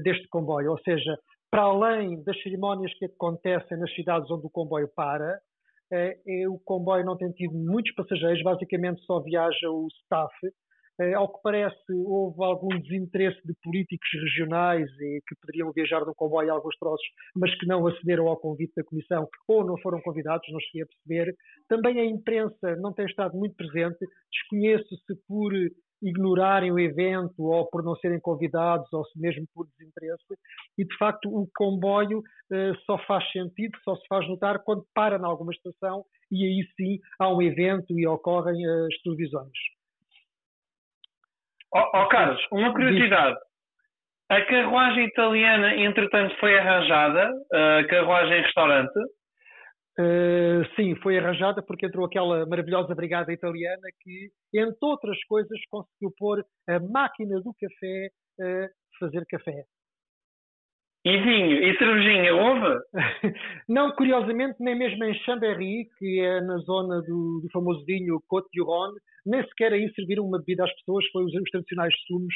deste 0.04 0.28
comboio. 0.28 0.70
Ou 0.70 0.78
seja, 0.82 1.18
para 1.56 1.62
além 1.62 2.22
das 2.22 2.38
cerimónias 2.42 2.92
que 2.98 3.06
acontecem 3.06 3.78
nas 3.78 3.90
cidades 3.94 4.30
onde 4.30 4.44
o 4.46 4.50
comboio 4.50 4.90
para, 4.94 5.40
eh, 5.90 6.18
o 6.46 6.58
comboio 6.58 7.02
não 7.02 7.16
tem 7.16 7.32
tido 7.32 7.54
muitos 7.54 7.94
passageiros, 7.94 8.42
basicamente 8.42 9.00
só 9.06 9.20
viaja 9.20 9.70
o 9.70 9.88
staff, 10.02 10.34
eh, 11.00 11.14
ao 11.14 11.32
que 11.32 11.40
parece, 11.42 11.92
houve 12.04 12.44
algum 12.44 12.68
desinteresse 12.78 13.40
de 13.42 13.54
políticos 13.62 14.06
regionais 14.12 14.86
que 14.98 15.34
poderiam 15.40 15.72
viajar 15.72 16.04
no 16.04 16.14
comboio 16.14 16.52
alguns 16.52 16.76
troços, 16.76 17.06
mas 17.34 17.58
que 17.58 17.66
não 17.66 17.86
acederam 17.86 18.28
ao 18.28 18.36
convite 18.36 18.74
da 18.76 18.84
Comissão 18.84 19.26
ou 19.48 19.64
não 19.64 19.78
foram 19.78 20.02
convidados, 20.02 20.46
não 20.52 20.60
cheguei 20.60 20.82
a 20.82 20.86
perceber. 20.86 21.34
Também 21.70 21.98
a 21.98 22.04
imprensa 22.04 22.76
não 22.76 22.92
tem 22.92 23.06
estado 23.06 23.34
muito 23.34 23.56
presente. 23.56 24.06
Desconheço 24.30 24.94
se 24.94 25.14
por 25.26 25.54
ignorarem 26.02 26.70
o 26.70 26.78
evento 26.78 27.42
ou 27.42 27.66
por 27.68 27.82
não 27.82 27.96
serem 27.96 28.20
convidados 28.20 28.92
ou 28.92 29.04
mesmo 29.16 29.46
por 29.54 29.66
desinteresse. 29.66 30.24
E, 30.78 30.84
de 30.84 30.96
facto, 30.96 31.28
o 31.28 31.48
comboio 31.54 32.18
uh, 32.18 32.76
só 32.84 32.98
faz 33.06 33.30
sentido, 33.30 33.76
só 33.84 33.96
se 33.96 34.06
faz 34.08 34.28
notar 34.28 34.62
quando 34.62 34.84
para 34.94 35.16
em 35.16 35.24
alguma 35.24 35.52
estação 35.52 36.04
e 36.30 36.44
aí 36.44 36.66
sim 36.76 36.98
há 37.18 37.28
um 37.32 37.40
evento 37.40 37.98
e 37.98 38.06
ocorrem 38.06 38.64
as 38.66 39.02
televisões. 39.02 39.52
Oh, 41.74 41.90
oh, 41.94 42.08
Carlos, 42.08 42.40
uma 42.52 42.72
curiosidade. 42.72 43.36
A 44.28 44.40
carruagem 44.44 45.04
italiana, 45.04 45.76
entretanto, 45.76 46.34
foi 46.40 46.58
arranjada, 46.58 47.30
a 47.52 47.86
carruagem 47.86 48.42
restaurante? 48.42 48.98
Uh, 49.98 50.62
sim, 50.76 50.94
foi 50.96 51.18
arranjada 51.18 51.62
porque 51.62 51.86
entrou 51.86 52.04
aquela 52.04 52.44
maravilhosa 52.46 52.94
brigada 52.94 53.32
italiana 53.32 53.88
que, 54.00 54.30
entre 54.52 54.76
outras 54.82 55.18
coisas, 55.24 55.58
conseguiu 55.70 56.12
pôr 56.18 56.44
a 56.68 56.78
máquina 56.80 57.40
do 57.40 57.54
café 57.58 58.10
a 58.40 58.68
fazer 59.00 59.24
café. 59.26 59.64
E 61.06 61.16
vinho? 61.18 61.62
E 61.62 61.78
cervejinha? 61.78 62.34
Houve? 62.34 62.80
Não, 63.68 63.92
curiosamente, 63.92 64.56
nem 64.58 64.76
mesmo 64.76 65.04
em 65.04 65.14
Chambéry, 65.20 65.88
que 65.98 66.20
é 66.20 66.40
na 66.40 66.58
zona 66.58 67.00
do, 67.00 67.40
do 67.42 67.48
famoso 67.52 67.84
vinho 67.86 68.20
Côte 68.26 68.48
du 68.52 68.64
Rhône, 68.64 68.98
nem 69.24 69.42
sequer 69.44 69.72
aí 69.72 69.88
serviram 69.94 70.26
uma 70.26 70.38
bebida 70.38 70.64
às 70.64 70.74
pessoas, 70.74 71.06
foi 71.12 71.24
os, 71.24 71.32
os 71.32 71.50
tradicionais 71.50 71.94
sumos 72.06 72.34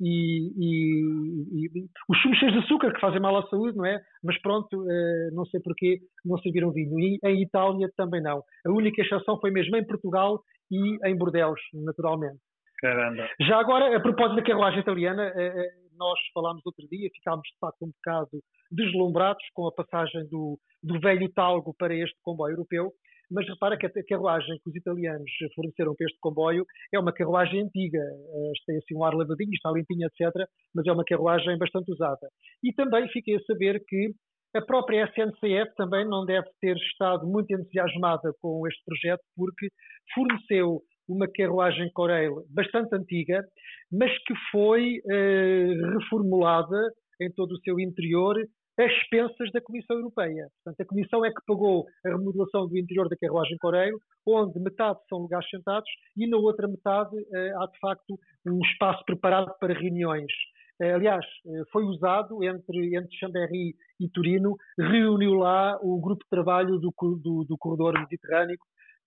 e, 0.00 0.52
e, 0.56 1.66
e, 1.66 1.88
os 2.08 2.22
sumos 2.22 2.38
cheios 2.38 2.54
de 2.54 2.60
açúcar 2.60 2.92
que 2.92 3.00
fazem 3.00 3.20
mal 3.20 3.36
à 3.36 3.46
saúde, 3.48 3.76
não 3.76 3.84
é? 3.84 4.00
Mas 4.24 4.40
pronto, 4.40 4.90
eh, 4.90 5.30
não 5.32 5.44
sei 5.46 5.60
porquê 5.60 6.00
não 6.24 6.38
serviram 6.38 6.72
vinho. 6.72 6.98
E 6.98 7.18
em 7.22 7.42
Itália 7.42 7.90
também 7.96 8.22
não. 8.22 8.42
A 8.66 8.70
única 8.70 9.02
exceção 9.02 9.38
foi 9.38 9.50
mesmo 9.50 9.76
em 9.76 9.86
Portugal 9.86 10.42
e 10.70 10.98
em 11.06 11.16
Bordeaux, 11.16 11.60
naturalmente. 11.74 12.38
Caramba. 12.80 13.28
Já 13.40 13.60
agora, 13.60 13.94
a 13.94 14.00
propósito 14.00 14.36
da 14.36 14.42
carruagem 14.42 14.80
italiana, 14.80 15.32
eh, 15.36 15.52
eh, 15.54 15.70
nós 15.98 16.18
falámos 16.32 16.64
outro 16.64 16.88
dia, 16.88 17.10
ficámos 17.14 17.46
de 17.46 17.58
facto 17.60 17.82
um 17.84 17.90
bocado 17.90 18.42
deslumbrados 18.70 19.44
com 19.52 19.66
a 19.68 19.72
passagem 19.72 20.26
do, 20.28 20.58
do 20.82 20.98
velho 20.98 21.28
talgo 21.34 21.74
para 21.78 21.94
este 21.94 22.16
comboio 22.22 22.54
europeu, 22.54 22.92
mas 23.30 23.46
repara 23.48 23.76
que 23.76 23.86
a 23.86 23.90
carruagem 24.08 24.58
que 24.62 24.70
os 24.70 24.76
italianos 24.76 25.30
forneceram 25.54 25.94
para 25.94 26.06
este 26.06 26.18
comboio 26.20 26.64
é 26.92 26.98
uma 26.98 27.12
carruagem 27.12 27.62
antiga, 27.62 27.98
eh, 27.98 28.52
tem 28.66 28.76
assim 28.78 28.96
um 28.96 29.04
ar 29.04 29.14
lavadinho, 29.14 29.52
está 29.52 29.70
limpinha, 29.70 30.06
etc., 30.06 30.48
mas 30.74 30.86
é 30.86 30.92
uma 30.92 31.04
carruagem 31.04 31.56
bastante 31.58 31.92
usada. 31.92 32.28
E 32.62 32.72
também 32.72 33.08
fiquei 33.08 33.36
a 33.36 33.42
saber 33.42 33.82
que 33.86 34.12
a 34.54 34.60
própria 34.60 35.04
SNCF 35.04 35.74
também 35.76 36.04
não 36.04 36.24
deve 36.24 36.48
ter 36.60 36.76
estado 36.76 37.26
muito 37.26 37.52
entusiasmada 37.52 38.32
com 38.40 38.66
este 38.66 38.82
projeto, 38.84 39.22
porque 39.36 39.68
forneceu 40.12 40.80
uma 41.08 41.26
carruagem 41.28 41.90
Coreil 41.92 42.44
bastante 42.50 42.94
antiga, 42.94 43.44
mas 43.92 44.10
que 44.24 44.34
foi 44.50 45.00
eh, 45.10 45.74
reformulada 45.98 46.76
em 47.20 47.30
todo 47.32 47.52
o 47.52 47.60
seu 47.60 47.78
interior 47.78 48.36
às 48.80 48.92
expensas 48.92 49.50
da 49.52 49.60
Comissão 49.60 49.96
Europeia. 49.96 50.48
Portanto, 50.64 50.80
a 50.80 50.88
Comissão 50.88 51.24
é 51.24 51.30
que 51.30 51.40
pagou 51.46 51.86
a 52.04 52.08
remodelação 52.08 52.66
do 52.66 52.78
interior 52.78 53.08
da 53.08 53.16
carruagem 53.16 53.56
Coreiro, 53.58 53.98
onde 54.26 54.58
metade 54.60 54.98
são 55.08 55.18
lugares 55.18 55.48
sentados 55.48 55.90
e 56.16 56.26
na 56.26 56.36
outra 56.36 56.66
metade 56.68 57.16
eh, 57.32 57.52
há, 57.56 57.66
de 57.66 57.78
facto, 57.78 58.18
um 58.46 58.60
espaço 58.64 59.04
preparado 59.04 59.52
para 59.58 59.74
reuniões. 59.74 60.32
Eh, 60.80 60.92
aliás, 60.92 61.24
eh, 61.46 61.62
foi 61.72 61.84
usado 61.84 62.42
entre, 62.42 62.96
entre 62.96 63.16
Chambéry 63.16 63.74
e 64.00 64.08
Turino, 64.08 64.56
reuniu 64.78 65.34
lá 65.34 65.78
o 65.82 66.00
grupo 66.00 66.24
de 66.24 66.30
trabalho 66.30 66.78
do, 66.78 66.92
do, 67.22 67.44
do 67.44 67.58
corredor 67.58 67.98
mediterrâneo 67.98 68.56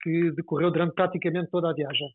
que 0.02 0.32
decorreu 0.32 0.70
durante 0.72 0.94
praticamente 0.94 1.50
toda 1.50 1.70
a 1.70 1.74
viagem. 1.74 2.10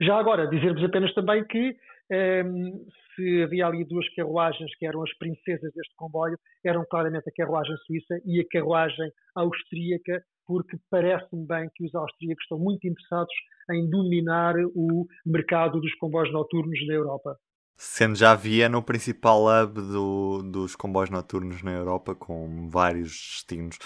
Já 0.00 0.18
agora, 0.18 0.46
dizer-vos 0.46 0.84
apenas 0.84 1.12
também 1.14 1.44
que 1.46 1.74
um, 2.10 2.86
se 3.14 3.42
havia 3.42 3.66
ali 3.66 3.84
duas 3.84 4.08
carruagens 4.14 4.70
que 4.78 4.86
eram 4.86 5.02
as 5.02 5.12
princesas 5.18 5.72
deste 5.74 5.94
comboio, 5.96 6.38
eram 6.64 6.84
claramente 6.88 7.28
a 7.28 7.32
carruagem 7.32 7.76
suíça 7.86 8.20
e 8.24 8.40
a 8.40 8.44
carruagem 8.50 9.10
austríaca, 9.34 10.22
porque 10.46 10.76
parece-me 10.90 11.46
bem 11.46 11.68
que 11.74 11.84
os 11.84 11.94
austríacos 11.94 12.42
estão 12.44 12.58
muito 12.58 12.86
interessados 12.86 13.34
em 13.72 13.88
dominar 13.88 14.54
o 14.74 15.06
mercado 15.24 15.80
dos 15.80 15.94
comboios 15.96 16.32
noturnos 16.32 16.86
na 16.86 16.94
Europa. 16.94 17.36
Sendo 17.76 18.14
já 18.14 18.34
Viena 18.34 18.78
o 18.78 18.82
principal 18.82 19.44
hub 19.44 19.74
do, 19.74 20.42
dos 20.42 20.74
comboios 20.74 21.10
noturnos 21.10 21.62
na 21.62 21.72
Europa, 21.72 22.14
com 22.14 22.68
vários 22.70 23.10
destinos, 23.10 23.78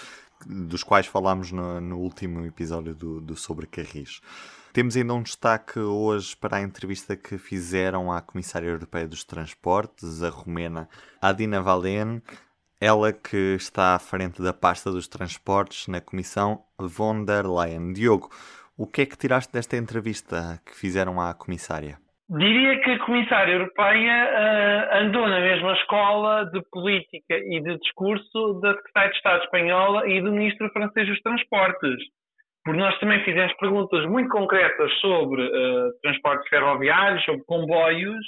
dos 0.47 0.83
quais 0.83 1.07
falámos 1.07 1.51
no, 1.51 1.81
no 1.81 1.99
último 1.99 2.45
episódio 2.45 2.95
do, 2.95 3.19
do 3.19 3.35
Sobre 3.35 3.67
Carris. 3.67 4.21
Temos 4.73 4.95
ainda 4.95 5.13
um 5.13 5.21
destaque 5.21 5.79
hoje 5.79 6.33
para 6.37 6.55
a 6.55 6.61
entrevista 6.61 7.17
que 7.17 7.37
fizeram 7.37 8.09
à 8.09 8.21
Comissária 8.21 8.69
Europeia 8.69 9.05
dos 9.05 9.25
Transportes, 9.25 10.23
a 10.23 10.29
romena 10.29 10.87
Adina 11.21 11.61
Valen, 11.61 12.21
ela 12.79 13.11
que 13.11 13.55
está 13.55 13.95
à 13.95 13.99
frente 13.99 14.41
da 14.41 14.53
pasta 14.53 14.89
dos 14.89 15.09
transportes 15.09 15.89
na 15.89 15.99
Comissão 15.99 16.63
von 16.79 17.25
der 17.25 17.45
Leyen. 17.45 17.91
Diogo, 17.91 18.29
o 18.77 18.87
que 18.87 19.01
é 19.01 19.05
que 19.05 19.17
tiraste 19.17 19.51
desta 19.51 19.75
entrevista 19.75 20.61
que 20.65 20.73
fizeram 20.73 21.19
à 21.19 21.33
Comissária? 21.33 21.97
Diria 22.29 22.79
que 22.79 22.91
a 22.91 22.99
Comissária 23.05 23.51
Europeia 23.51 24.23
uh, 24.23 25.03
andou 25.03 25.27
na 25.27 25.41
mesma 25.41 25.73
escola 25.73 26.45
de 26.45 26.61
política 26.71 27.35
e 27.35 27.61
de 27.61 27.77
discurso 27.77 28.53
da 28.61 28.73
Secretária 28.75 29.09
de 29.09 29.17
Estado 29.17 29.43
Espanhola 29.43 30.07
e 30.07 30.21
do 30.21 30.31
Ministro 30.31 30.69
francês 30.69 31.09
dos 31.09 31.19
Transportes 31.19 31.97
porque 32.63 32.79
nós 32.79 32.97
também 32.99 33.23
fizemos 33.23 33.53
perguntas 33.57 34.05
muito 34.07 34.29
concretas 34.29 34.91
sobre 34.99 35.41
uh, 35.41 35.91
transportes 36.03 36.47
ferroviários, 36.49 37.23
sobre 37.25 37.43
comboios, 37.45 38.25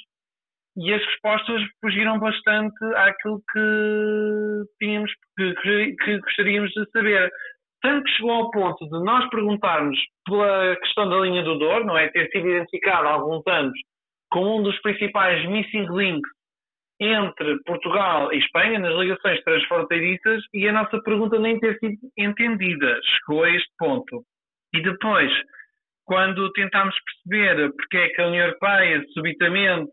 e 0.75 0.91
as 0.91 1.05
respostas 1.05 1.61
fugiram 1.79 2.17
bastante 2.19 2.83
àquilo 2.95 3.41
que 3.51 4.63
tínhamos, 4.79 5.11
que, 5.37 5.95
que, 6.03 6.17
gostaríamos 6.19 6.71
de 6.71 6.89
saber. 6.91 7.31
Tanto 7.81 8.05
que 8.05 8.11
chegou 8.11 8.31
ao 8.31 8.51
ponto 8.51 8.83
de 8.85 9.03
nós 9.03 9.29
perguntarmos 9.29 9.99
pela 10.25 10.75
questão 10.77 11.07
da 11.09 11.19
linha 11.19 11.43
do 11.43 11.59
Douro, 11.59 11.85
não 11.85 11.97
é? 11.97 12.07
Ter 12.09 12.27
sido 12.29 12.47
identificado 12.47 13.07
há 13.07 13.11
alguns 13.11 13.45
anos 13.45 13.77
como 14.31 14.59
um 14.59 14.63
dos 14.63 14.79
principais 14.81 15.47
missing 15.47 15.85
links 15.91 16.31
entre 17.03 17.59
Portugal 17.65 18.31
e 18.31 18.37
Espanha 18.37 18.79
nas 18.79 18.95
ligações 18.95 19.43
transfronteiriças 19.43 20.43
e 20.53 20.67
a 20.67 20.71
nossa 20.71 21.01
pergunta 21.01 21.37
nem 21.39 21.59
ter 21.59 21.77
sido 21.79 21.97
entendida. 22.17 22.99
Chegou 23.03 23.43
a 23.43 23.49
este 23.49 23.69
ponto. 23.77 24.23
E 24.73 24.81
depois, 24.81 25.31
quando 26.05 26.51
tentámos 26.53 26.95
perceber 27.25 27.71
porque 27.73 27.97
é 27.97 28.09
que 28.09 28.21
a 28.21 28.27
União 28.27 28.45
Europeia 28.45 29.03
subitamente 29.13 29.91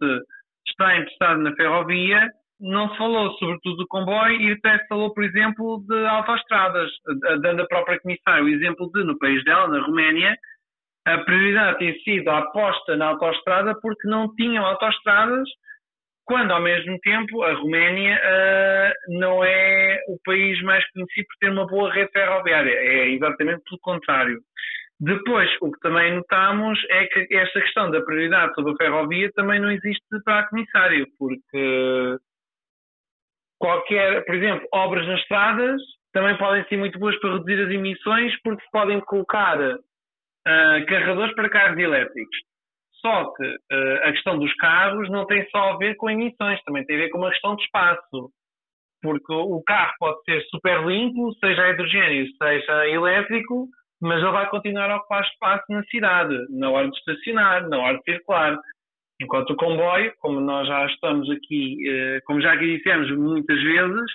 está 0.68 0.96
interessada 0.96 1.38
na 1.38 1.54
ferrovia, 1.54 2.28
não 2.60 2.90
se 2.90 2.98
falou 2.98 3.32
sobretudo 3.38 3.76
do 3.76 3.86
comboio 3.88 4.40
e 4.40 4.52
até 4.52 4.78
se 4.78 4.88
falou, 4.88 5.12
por 5.14 5.24
exemplo, 5.24 5.82
de 5.88 6.06
autoestradas, 6.06 6.90
dando 7.40 7.62
a 7.62 7.66
própria 7.66 7.98
comissária 8.00 8.44
o 8.44 8.48
exemplo 8.48 8.90
de, 8.92 9.02
no 9.02 9.18
país 9.18 9.42
dela, 9.44 9.68
na 9.68 9.80
Roménia, 9.80 10.36
a 11.06 11.18
prioridade 11.18 11.78
tem 11.78 11.98
sido 12.00 12.28
a 12.28 12.38
aposta 12.38 12.96
na 12.96 13.06
autoestrada 13.06 13.74
porque 13.80 14.06
não 14.06 14.34
tinham 14.34 14.64
autoestradas 14.64 15.48
quando 16.24 16.52
ao 16.52 16.60
mesmo 16.60 16.98
tempo 17.00 17.42
a 17.42 17.52
Roménia 17.54 18.16
uh, 18.16 19.18
não 19.18 19.44
é 19.44 19.98
o 20.08 20.18
país 20.24 20.60
mais 20.62 20.88
conhecido 20.90 21.26
por 21.26 21.36
ter 21.40 21.50
uma 21.50 21.66
boa 21.66 21.92
rede 21.92 22.12
ferroviária, 22.12 22.72
é 22.72 23.08
exatamente 23.10 23.62
pelo 23.64 23.80
contrário. 23.80 24.40
Depois, 25.00 25.50
o 25.62 25.72
que 25.72 25.80
também 25.80 26.14
notamos 26.14 26.78
é 26.90 27.06
que 27.06 27.34
esta 27.34 27.60
questão 27.62 27.90
da 27.90 28.02
prioridade 28.02 28.54
sobre 28.54 28.72
a 28.72 28.76
ferrovia 28.76 29.32
também 29.32 29.58
não 29.58 29.70
existe 29.70 30.04
para 30.24 30.40
a 30.40 30.48
comissária, 30.48 31.06
porque 31.18 32.16
qualquer, 33.58 34.24
por 34.26 34.34
exemplo, 34.34 34.68
obras 34.72 35.06
nas 35.06 35.20
estradas 35.20 35.80
também 36.12 36.36
podem 36.36 36.64
ser 36.66 36.76
muito 36.76 36.98
boas 36.98 37.18
para 37.18 37.32
reduzir 37.32 37.62
as 37.62 37.70
emissões 37.70 38.42
porque 38.42 38.62
se 38.62 38.70
podem 38.70 39.00
colocar 39.00 39.58
uh, 39.58 40.86
carregadores 40.86 41.34
para 41.34 41.48
carros 41.48 41.78
elétricos. 41.78 42.49
Só 43.00 43.32
que 43.32 43.44
uh, 43.44 44.08
a 44.08 44.12
questão 44.12 44.38
dos 44.38 44.52
carros 44.54 45.08
não 45.10 45.26
tem 45.26 45.48
só 45.50 45.72
a 45.72 45.76
ver 45.76 45.96
com 45.96 46.10
emissões, 46.10 46.62
também 46.62 46.84
tem 46.84 46.96
a 46.96 47.00
ver 47.00 47.10
com 47.10 47.18
uma 47.18 47.30
questão 47.30 47.56
de 47.56 47.62
espaço. 47.62 48.30
Porque 49.02 49.32
o 49.32 49.62
carro 49.62 49.92
pode 49.98 50.22
ser 50.24 50.42
super 50.50 50.84
limpo, 50.84 51.32
seja 51.34 51.70
hidrogênio, 51.70 52.26
seja 52.36 52.88
elétrico, 52.88 53.66
mas 54.00 54.22
ele 54.22 54.32
vai 54.32 54.48
continuar 54.50 54.90
a 54.90 54.96
ocupar 54.96 55.22
espaço 55.22 55.64
na 55.70 55.82
cidade, 55.84 56.36
na 56.50 56.70
hora 56.70 56.90
de 56.90 56.96
estacionar, 56.98 57.66
na 57.68 57.78
hora 57.78 57.96
de 57.98 58.04
circular. 58.04 58.58
Enquanto 59.22 59.50
o 59.50 59.56
comboio, 59.56 60.12
como 60.18 60.40
nós 60.40 60.66
já 60.66 60.86
estamos 60.86 61.30
aqui, 61.30 61.76
uh, 61.88 62.20
como 62.26 62.42
já 62.42 62.52
aqui 62.52 62.76
dissemos 62.76 63.10
muitas 63.16 63.62
vezes, 63.62 64.10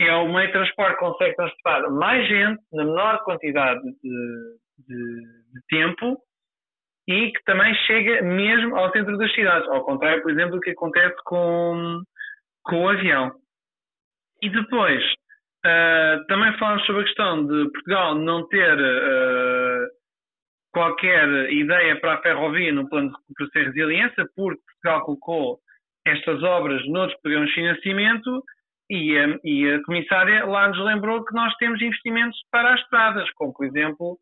é 0.00 0.14
o 0.14 0.30
meio 0.30 0.48
de 0.48 0.52
transporte 0.52 0.94
que 0.94 1.00
consegue 1.00 1.36
transportar 1.36 1.90
mais 1.90 2.28
gente 2.28 2.60
na 2.72 2.84
menor 2.84 3.22
quantidade 3.24 3.80
de, 3.80 4.58
de, 4.86 5.20
de 5.52 5.60
tempo 5.68 6.18
e 7.06 7.32
que 7.32 7.44
também 7.44 7.74
chega 7.86 8.22
mesmo 8.22 8.76
ao 8.76 8.90
centro 8.92 9.16
das 9.18 9.32
cidades, 9.34 9.68
ao 9.68 9.84
contrário, 9.84 10.22
por 10.22 10.30
exemplo, 10.30 10.52
do 10.52 10.60
que 10.60 10.70
acontece 10.70 11.16
com, 11.24 12.02
com 12.62 12.84
o 12.84 12.88
avião. 12.88 13.32
E 14.42 14.48
depois, 14.48 15.02
uh, 15.66 16.26
também 16.28 16.56
falamos 16.58 16.84
sobre 16.86 17.02
a 17.02 17.04
questão 17.04 17.46
de 17.46 17.70
Portugal 17.70 18.14
não 18.14 18.46
ter 18.48 18.78
uh, 18.78 19.86
qualquer 20.72 21.52
ideia 21.52 22.00
para 22.00 22.14
a 22.14 22.22
ferrovia 22.22 22.72
no 22.72 22.88
plano 22.88 23.10
de 23.10 23.16
recuperação 23.16 23.62
e 23.62 23.64
resiliência, 23.66 24.24
porque 24.34 24.62
Portugal 24.62 25.04
colocou 25.04 25.58
estas 26.06 26.42
obras 26.42 26.86
noutros 26.88 27.18
programas 27.20 27.48
de 27.50 27.54
financiamento 27.54 28.42
e 28.90 29.16
a, 29.18 29.38
e 29.44 29.72
a 29.72 29.82
comissária 29.84 30.44
lá 30.44 30.68
nos 30.68 30.78
lembrou 30.84 31.24
que 31.24 31.34
nós 31.34 31.54
temos 31.56 31.80
investimentos 31.80 32.38
para 32.50 32.74
as 32.74 32.80
estradas, 32.80 33.30
como 33.32 33.52
por 33.52 33.64
exemplo 33.66 34.18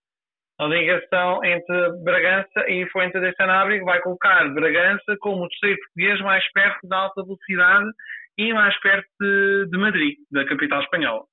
a 0.64 0.68
ligação 0.68 1.44
entre 1.44 2.02
Bragança 2.04 2.68
e 2.68 2.86
Fuente 2.90 3.18
de 3.18 3.34
Sanabria, 3.34 3.82
vai 3.84 4.00
colocar 4.00 4.48
Bragança 4.54 5.16
como 5.20 5.44
o 5.44 5.48
terceiro 5.48 5.78
português 5.78 6.20
mais 6.20 6.52
perto 6.52 6.88
da 6.88 6.98
alta 6.98 7.22
velocidade 7.22 7.90
e 8.38 8.52
mais 8.52 8.78
perto 8.80 9.08
de, 9.20 9.66
de 9.70 9.78
Madrid, 9.78 10.14
da 10.30 10.44
capital 10.46 10.80
espanhola. 10.82 11.24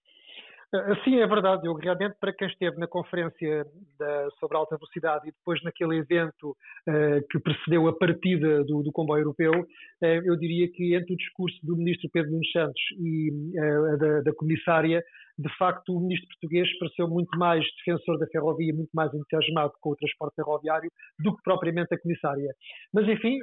Sim, 1.03 1.19
é 1.19 1.25
verdade. 1.25 1.65
Eu 1.65 1.73
realmente, 1.73 2.15
para 2.19 2.31
quem 2.31 2.47
esteve 2.47 2.77
na 2.77 2.85
conferência 2.85 3.65
da, 3.97 4.29
sobre 4.39 4.55
alta 4.55 4.77
velocidade 4.77 5.27
e 5.27 5.31
depois 5.31 5.61
naquele 5.63 5.97
evento 5.97 6.51
uh, 6.51 7.27
que 7.31 7.39
precedeu 7.39 7.87
a 7.87 7.97
partida 7.97 8.63
do, 8.65 8.83
do 8.83 8.91
comboio 8.91 9.21
europeu, 9.21 9.51
uh, 9.51 10.05
eu 10.05 10.35
diria 10.35 10.71
que 10.71 10.93
entre 10.93 11.15
o 11.15 11.17
discurso 11.17 11.57
do 11.63 11.75
ministro 11.75 12.07
Pedro 12.13 12.31
Nunes 12.31 12.51
Santos 12.51 12.81
e 12.99 13.31
uh, 13.31 13.97
da, 13.97 14.21
da, 14.21 14.33
comissária, 14.35 15.03
de 15.39 15.57
facto, 15.57 15.95
o 15.95 16.01
ministro 16.01 16.27
português 16.27 16.67
pareceu 16.77 17.07
muito 17.07 17.39
mais 17.39 17.65
defensor 17.77 18.19
da 18.19 18.27
ferrovia, 18.27 18.73
muito 18.73 18.91
mais 18.93 19.09
entusiasmado 19.13 19.71
com 19.79 19.91
o 19.91 19.95
transporte 19.95 20.35
ferroviário 20.35 20.89
do 21.19 21.33
que 21.33 21.41
propriamente 21.43 21.93
a 21.93 21.99
comissária. 21.99 22.51
Mas, 22.93 23.07
enfim, 23.07 23.39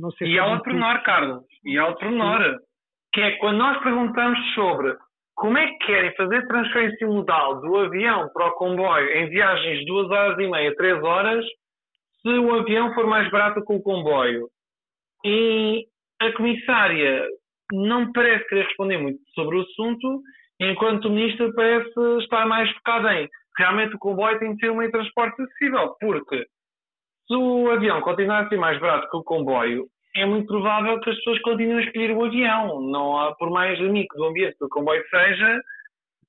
não 0.00 0.12
sei... 0.12 0.28
E 0.28 0.38
há 0.38 0.46
outro 0.46 0.64
pormenor, 0.64 1.02
Carlos, 1.02 1.42
e 1.64 1.76
há 1.76 1.88
outro 1.88 2.06
pormenor, 2.06 2.60
que 3.12 3.20
é 3.20 3.32
quando 3.38 3.58
nós 3.58 3.82
perguntamos 3.82 4.38
sobre 4.54 4.96
como 5.34 5.58
é 5.58 5.66
que 5.66 5.86
querem 5.86 6.14
fazer 6.14 6.46
transferência 6.46 7.06
modal 7.06 7.60
do 7.60 7.76
avião 7.76 8.30
para 8.32 8.46
o 8.46 8.52
comboio 8.52 9.08
em 9.10 9.28
viagens 9.28 9.80
de 9.80 9.86
2 9.86 10.08
horas 10.08 10.38
e 10.38 10.48
meia, 10.48 10.74
3 10.76 11.02
horas, 11.02 11.44
se 12.22 12.28
o 12.28 12.54
avião 12.54 12.94
for 12.94 13.06
mais 13.06 13.28
barato 13.30 13.64
que 13.64 13.72
o 13.72 13.82
comboio? 13.82 14.48
E 15.24 15.84
a 16.20 16.32
comissária 16.32 17.26
não 17.72 18.12
parece 18.12 18.48
querer 18.48 18.64
responder 18.64 18.98
muito 18.98 19.18
sobre 19.34 19.58
o 19.58 19.62
assunto, 19.62 20.22
enquanto 20.60 21.06
o 21.06 21.10
ministro 21.10 21.52
parece 21.54 22.18
estar 22.18 22.46
mais 22.46 22.70
focado 22.72 23.08
em 23.08 23.28
realmente 23.58 23.94
o 23.94 23.98
comboio 23.98 24.38
tem 24.38 24.54
de 24.54 24.60
ser 24.60 24.70
um 24.70 24.76
meio 24.76 24.90
de 24.90 24.98
transporte 24.98 25.40
acessível, 25.42 25.96
porque 26.00 26.46
se 27.26 27.34
o 27.34 27.70
avião 27.70 28.00
continuar 28.00 28.44
a 28.44 28.48
ser 28.48 28.56
mais 28.56 28.78
barato 28.78 29.08
que 29.10 29.16
o 29.16 29.24
comboio, 29.24 29.86
é 30.14 30.24
muito 30.24 30.46
provável 30.46 31.00
que 31.00 31.10
as 31.10 31.16
pessoas 31.16 31.40
continuem 31.42 31.78
a 31.78 31.86
escolher 31.86 32.12
o 32.12 32.24
avião. 32.24 32.80
Não 32.80 33.18
há, 33.18 33.34
por 33.34 33.50
mais 33.50 33.78
amigo 33.80 34.14
do 34.16 34.26
ambiente 34.26 34.56
do 34.58 34.68
comboio 34.68 35.02
seja, 35.10 35.60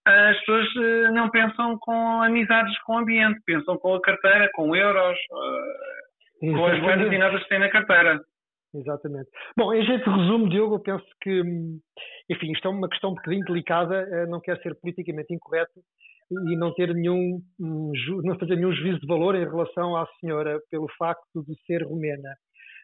as 0.05 0.37
pessoas 0.39 0.67
eh, 0.75 1.11
não 1.11 1.29
pensam 1.29 1.77
com 1.79 2.21
amizades 2.21 2.77
com 2.83 2.95
o 2.95 2.97
ambiente, 2.99 3.39
pensam 3.45 3.77
com 3.77 3.95
a 3.95 4.01
carteira, 4.01 4.49
com 4.53 4.75
euros, 4.75 5.17
uh, 5.31 6.51
com 6.53 6.65
as 6.65 6.79
moedas 6.81 7.11
e 7.11 7.17
nada 7.17 7.39
que 7.39 7.49
têm 7.49 7.59
na 7.59 7.69
carteira. 7.69 8.19
Exatamente. 8.79 9.29
Bom, 9.57 9.73
em 9.73 9.83
jeito 9.85 10.03
de 10.03 10.17
resumo, 10.17 10.49
Diogo, 10.49 10.75
eu 10.75 10.79
penso 10.79 11.05
que, 11.21 11.41
enfim, 12.29 12.51
isto 12.51 12.67
é 12.67 12.71
uma 12.71 12.89
questão 12.89 13.11
um 13.11 13.15
bocadinho 13.15 13.45
delicada, 13.45 13.95
eh, 13.95 14.25
não 14.27 14.39
quer 14.39 14.61
ser 14.61 14.75
politicamente 14.75 15.33
incorreto 15.33 15.79
e 16.29 16.55
não 16.57 16.73
ter 16.73 16.93
nenhum, 16.93 17.41
não 17.59 18.37
fazer 18.37 18.55
nenhum 18.55 18.73
juízo 18.73 18.99
de 18.99 19.07
valor 19.07 19.35
em 19.35 19.45
relação 19.45 19.95
à 19.95 20.05
senhora 20.19 20.59
pelo 20.69 20.87
facto 20.97 21.43
de 21.43 21.55
ser 21.65 21.83
romena. 21.83 22.35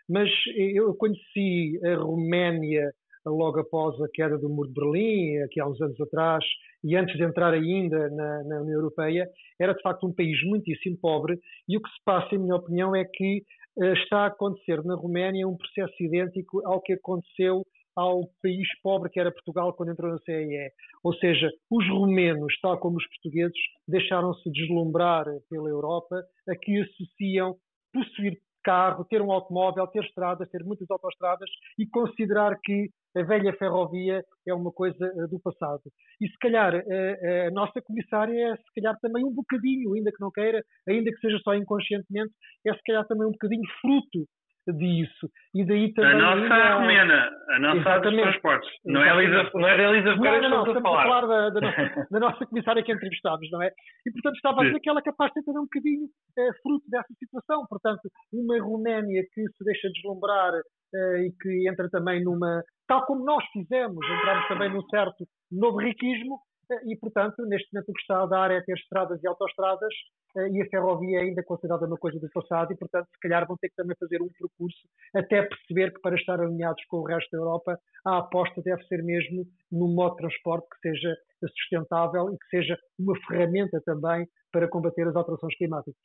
Mas 0.10 0.30
eu 0.56 0.94
conheci 0.96 1.80
a 1.86 1.96
Roménia 1.96 2.92
logo 3.26 3.60
após 3.60 4.00
a 4.02 4.08
queda 4.14 4.38
do 4.38 4.50
Muro 4.50 4.68
de 4.68 4.74
Berlim, 4.74 5.38
aqui 5.44 5.60
há 5.60 5.68
uns 5.68 5.80
anos 5.82 6.00
atrás, 6.02 6.44
e 6.84 6.96
antes 6.96 7.16
de 7.16 7.24
entrar 7.24 7.54
ainda 7.54 8.10
na, 8.10 8.44
na, 8.44 8.62
União 8.62 8.80
Europeia, 8.80 9.28
era 9.60 9.74
de 9.74 9.82
facto 9.82 10.06
um 10.06 10.14
país 10.14 10.44
muitíssimo 10.44 10.98
pobre, 11.02 11.40
e 11.68 11.78
o 11.78 11.82
que 11.82 11.90
se 11.90 12.04
passa, 12.04 12.36
em 12.36 12.40
minha 12.40 12.56
opinião, 12.56 12.94
é 12.96 13.06
que 13.06 13.44
está 13.78 14.20
a 14.20 14.28
acontecer 14.28 14.84
na 14.84 14.96
Roménia 14.96 15.48
um 15.48 15.58
processo 15.58 15.96
idêntico 16.02 16.66
ao 16.66 16.82
que 16.82 16.94
aconteceu 16.94 17.64
ao 17.96 18.28
país 18.42 18.68
pobre 18.82 19.10
que 19.10 19.20
era 19.20 19.32
Portugal 19.32 19.74
quando 19.74 19.92
entrou 19.92 20.12
na 20.12 20.18
CEE. 20.20 20.72
Ou 21.04 21.14
seja, 21.16 21.52
os 21.70 21.88
romenos, 21.90 22.54
tal 22.62 22.80
como 22.80 22.98
os 22.98 23.08
portugueses, 23.08 23.58
deixaram-se 23.88 24.50
deslumbrar 24.52 25.26
pela 25.50 25.70
Europa, 25.70 26.24
a 26.48 26.56
que 26.56 26.82
associam 26.82 27.56
possuir 27.94 28.40
carro, 28.64 29.06
ter 29.06 29.22
um 29.22 29.32
automóvel, 29.32 29.86
ter 29.88 30.04
estradas, 30.04 30.50
ter 30.50 30.64
muitas 30.64 30.90
autoestradas 30.90 31.50
e 31.78 31.86
considerar 31.88 32.58
que 32.64 32.90
a 33.16 33.22
velha 33.22 33.54
ferrovia 33.54 34.24
é 34.48 34.54
uma 34.54 34.72
coisa 34.72 35.06
eh, 35.06 35.28
do 35.28 35.40
passado. 35.40 35.82
E 36.20 36.28
se 36.28 36.38
calhar 36.40 36.74
a, 36.74 36.78
eh, 36.78 37.20
eh, 37.22 37.48
a 37.48 37.52
nossa 37.52 37.82
comissária 37.82 38.54
é 38.54 38.56
se 38.56 38.74
calhar 38.76 38.98
também 39.02 39.24
um 39.24 39.34
bocadinho, 39.34 39.94
ainda 39.94 40.12
que 40.12 40.20
não 40.20 40.32
queira, 40.32 40.64
ainda 40.88 41.12
que 41.12 41.20
seja 41.20 41.38
só 41.44 41.54
inconscientemente, 41.54 42.34
é 42.66 42.74
se 42.74 42.82
calhar 42.86 43.06
também 43.08 43.28
um 43.28 43.32
bocadinho 43.32 43.64
fruto 43.82 44.28
disso. 44.72 45.30
E 45.54 45.66
daí 45.66 45.94
também. 45.94 46.14
A 46.14 46.36
nossa 46.36 46.74
romena, 46.76 47.30
a 47.50 47.60
nossa 47.60 47.80
Exatamente. 47.80 48.16
dos 48.16 48.22
transportes. 48.24 48.70
Não 48.86 49.04
é 49.04 49.12
a 49.12 49.16
Elisa, 49.16 49.52
não 49.54 49.68
é 49.68 49.86
a 49.86 49.92
Elisa 49.92 50.16
Ferreira 50.16 50.50
não, 50.50 50.50
não, 50.50 50.66
não, 50.66 50.68
estamos 50.68 50.78
a 50.78 50.82
falar. 50.82 51.02
a 51.02 51.04
falar 51.04 51.28
da, 51.28 51.50
da, 51.50 51.62
nossa, 51.62 52.08
da, 52.12 52.20
nossa, 52.20 52.46
comissária 52.46 52.84
que 52.84 52.92
entrevistámos, 52.94 53.50
não 53.52 53.62
é? 53.62 53.72
E 54.06 54.12
portanto 54.12 54.36
estava 54.36 54.62
a 54.62 54.66
dizer 54.66 54.80
que 54.80 54.90
ela 54.90 55.00
é 55.00 55.04
capaz 55.04 55.32
de 55.32 55.42
ter 55.42 55.46
também 55.46 55.62
um 55.62 55.66
bocadinho 55.66 56.08
é, 56.38 56.54
fruto 56.62 56.86
dessa 56.90 57.14
situação. 57.20 57.66
Portanto, 57.68 58.02
uma 58.32 58.62
Roménia 58.62 59.24
que 59.34 59.42
se 59.42 59.64
deixa 59.66 59.90
deslumbrar 59.90 60.54
é, 60.54 61.26
e 61.26 61.32
que 61.42 61.70
entra 61.70 61.90
também 61.90 62.24
numa. 62.24 62.64
Tal 62.88 63.06
como 63.06 63.24
nós 63.24 63.44
fizemos, 63.52 63.98
entramos 64.06 64.48
também 64.48 64.70
num 64.70 64.84
certo 64.90 65.26
novo 65.52 65.78
riquismo, 65.78 66.40
e, 66.86 66.98
portanto, 66.98 67.46
neste 67.46 67.72
momento 67.74 67.90
o 67.90 67.94
que 67.94 68.02
está 68.02 68.24
a 68.24 68.26
dar 68.26 68.52
é 68.52 68.62
ter 68.62 68.76
estradas 68.78 69.22
e 69.24 69.28
autoestradas 69.28 69.94
eh, 70.38 70.50
e 70.50 70.62
a 70.62 70.70
ferrovia 70.70 71.22
ainda 71.22 71.44
considerada 71.44 71.86
uma 71.86 71.98
coisa 71.98 72.20
do 72.20 72.30
passado 72.30 72.72
e, 72.72 72.78
portanto, 72.78 73.08
se 73.14 73.20
calhar 73.20 73.46
vão 73.48 73.58
ter 73.58 73.70
que 73.70 73.76
também 73.76 73.96
fazer 74.00 74.22
um 74.22 74.30
percurso 74.30 74.80
até 75.16 75.44
perceber 75.44 75.94
que 75.94 76.02
para 76.02 76.16
estar 76.16 76.40
alinhados 76.40 76.84
com 76.88 76.98
o 76.98 77.06
resto 77.06 77.30
da 77.32 77.38
Europa, 77.38 77.78
a 78.06 78.18
aposta 78.20 78.62
deve 78.62 78.84
ser 78.86 79.04
mesmo 79.04 79.46
num 79.72 79.94
modo 79.94 80.16
de 80.16 80.22
transporte 80.22 80.68
que 80.70 80.90
seja 80.90 81.16
sustentável 81.48 82.34
e 82.34 82.38
que 82.38 82.48
seja 82.50 82.78
uma 83.00 83.16
ferramenta 83.28 83.82
também 83.86 84.26
para 84.52 84.68
combater 84.68 85.08
as 85.08 85.16
alterações 85.16 85.56
climáticas. 85.58 85.96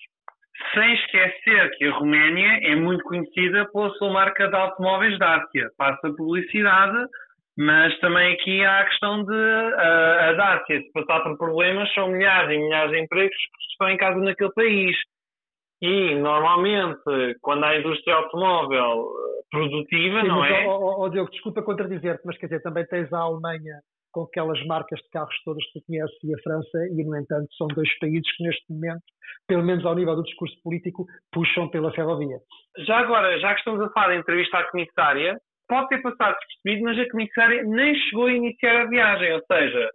Sem 0.75 0.93
esquecer 0.95 1.71
que 1.77 1.85
a 1.85 1.93
Roménia 1.93 2.73
é 2.73 2.75
muito 2.75 3.05
conhecida 3.05 3.71
pela 3.71 3.91
sua 3.91 4.13
marca 4.13 4.49
de 4.49 4.57
automóveis 4.57 5.17
Dacia. 5.19 5.71
Passa 5.77 6.13
publicidade 6.17 7.07
mas 7.59 7.99
também 7.99 8.35
aqui 8.35 8.65
há 8.65 8.79
a 8.79 8.85
questão 8.85 9.25
de 9.25 9.33
uh, 9.33 10.21
a 10.29 10.33
Dácia, 10.35 10.81
se 10.81 10.93
passar 10.93 11.25
por 11.25 11.37
problemas, 11.37 11.93
são 11.93 12.07
milhares 12.07 12.55
e 12.55 12.57
milhares 12.57 12.93
de 12.93 13.01
empregos 13.01 13.37
que 13.37 13.73
estão 13.73 13.91
em 13.91 13.97
casa 13.97 14.21
naquele 14.21 14.53
país. 14.53 14.97
E, 15.83 16.15
normalmente, 16.15 17.03
quando 17.41 17.65
há 17.65 17.77
indústria 17.77 18.15
automóvel 18.15 19.07
eh, 19.07 19.43
produtiva, 19.51 20.21
Sim, 20.23 20.29
não 20.29 20.39
mas, 20.41 20.53
é? 20.53 20.67
Oh, 20.67 21.05
oh, 21.05 21.09
Diogo, 21.09 21.31
desculpa 21.31 21.63
contradizer-te, 21.63 22.23
mas 22.25 22.37
quer 22.39 22.47
dizer, 22.47 22.63
também 22.63 22.85
tens 22.87 23.13
a 23.13 23.19
Alemanha 23.19 23.81
com 24.13 24.23
aquelas 24.23 24.65
marcas 24.67 25.01
de 25.01 25.09
carros 25.11 25.35
todas 25.45 25.65
que 25.67 25.81
tu 25.81 25.87
conheces 25.87 26.17
e 26.25 26.35
a 26.35 26.39
França, 26.43 26.79
e, 26.93 27.05
no 27.05 27.17
entanto, 27.17 27.49
são 27.57 27.67
dois 27.69 27.97
países 27.99 28.37
que, 28.37 28.43
neste 28.43 28.73
momento, 28.73 29.03
pelo 29.47 29.65
menos 29.65 29.85
ao 29.85 29.95
nível 29.95 30.17
do 30.17 30.23
discurso 30.23 30.57
político, 30.63 31.07
puxam 31.33 31.69
pela 31.69 31.93
ferrovia. 31.93 32.39
Já 32.87 32.99
agora, 32.99 33.39
já 33.39 33.53
que 33.55 33.61
estamos 33.61 33.81
a 33.81 33.91
falar 33.91 34.09
da 34.09 34.17
entrevista 34.17 34.59
à 34.59 34.65
comissária, 34.71 35.39
pode 35.69 35.89
ter 35.89 36.03
passado 36.03 36.37
despercebido, 36.37 36.85
mas 36.85 36.99
a 36.99 37.11
comissária 37.11 37.63
nem 37.65 37.95
chegou 37.95 38.27
a 38.27 38.33
iniciar 38.33 38.83
a 38.83 38.87
viagem, 38.87 39.33
ou 39.35 39.43
seja, 39.47 39.91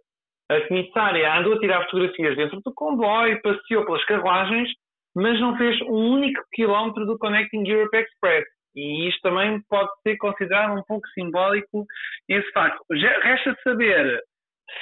a 0.50 0.60
comissária 0.68 1.38
andou 1.38 1.54
a 1.54 1.58
tirar 1.58 1.84
fotografias 1.84 2.36
dentro 2.36 2.60
do 2.60 2.72
comboio, 2.74 3.40
passeou 3.42 3.84
pelas 3.84 4.04
carruagens, 4.04 4.70
mas 5.16 5.40
não 5.40 5.56
fez 5.56 5.80
um 5.82 6.12
único 6.14 6.42
quilómetro 6.52 7.06
do 7.06 7.18
Connecting 7.18 7.66
Europe 7.66 7.96
Express. 7.96 8.44
E 8.76 9.08
isto 9.08 9.20
também 9.22 9.60
pode 9.68 9.88
ser 10.02 10.16
considerado 10.16 10.76
um 10.76 10.82
pouco 10.82 11.06
simbólico 11.08 11.86
esse 12.28 12.50
facto. 12.52 12.82
Já 12.92 13.20
resta 13.20 13.56
saber 13.62 14.20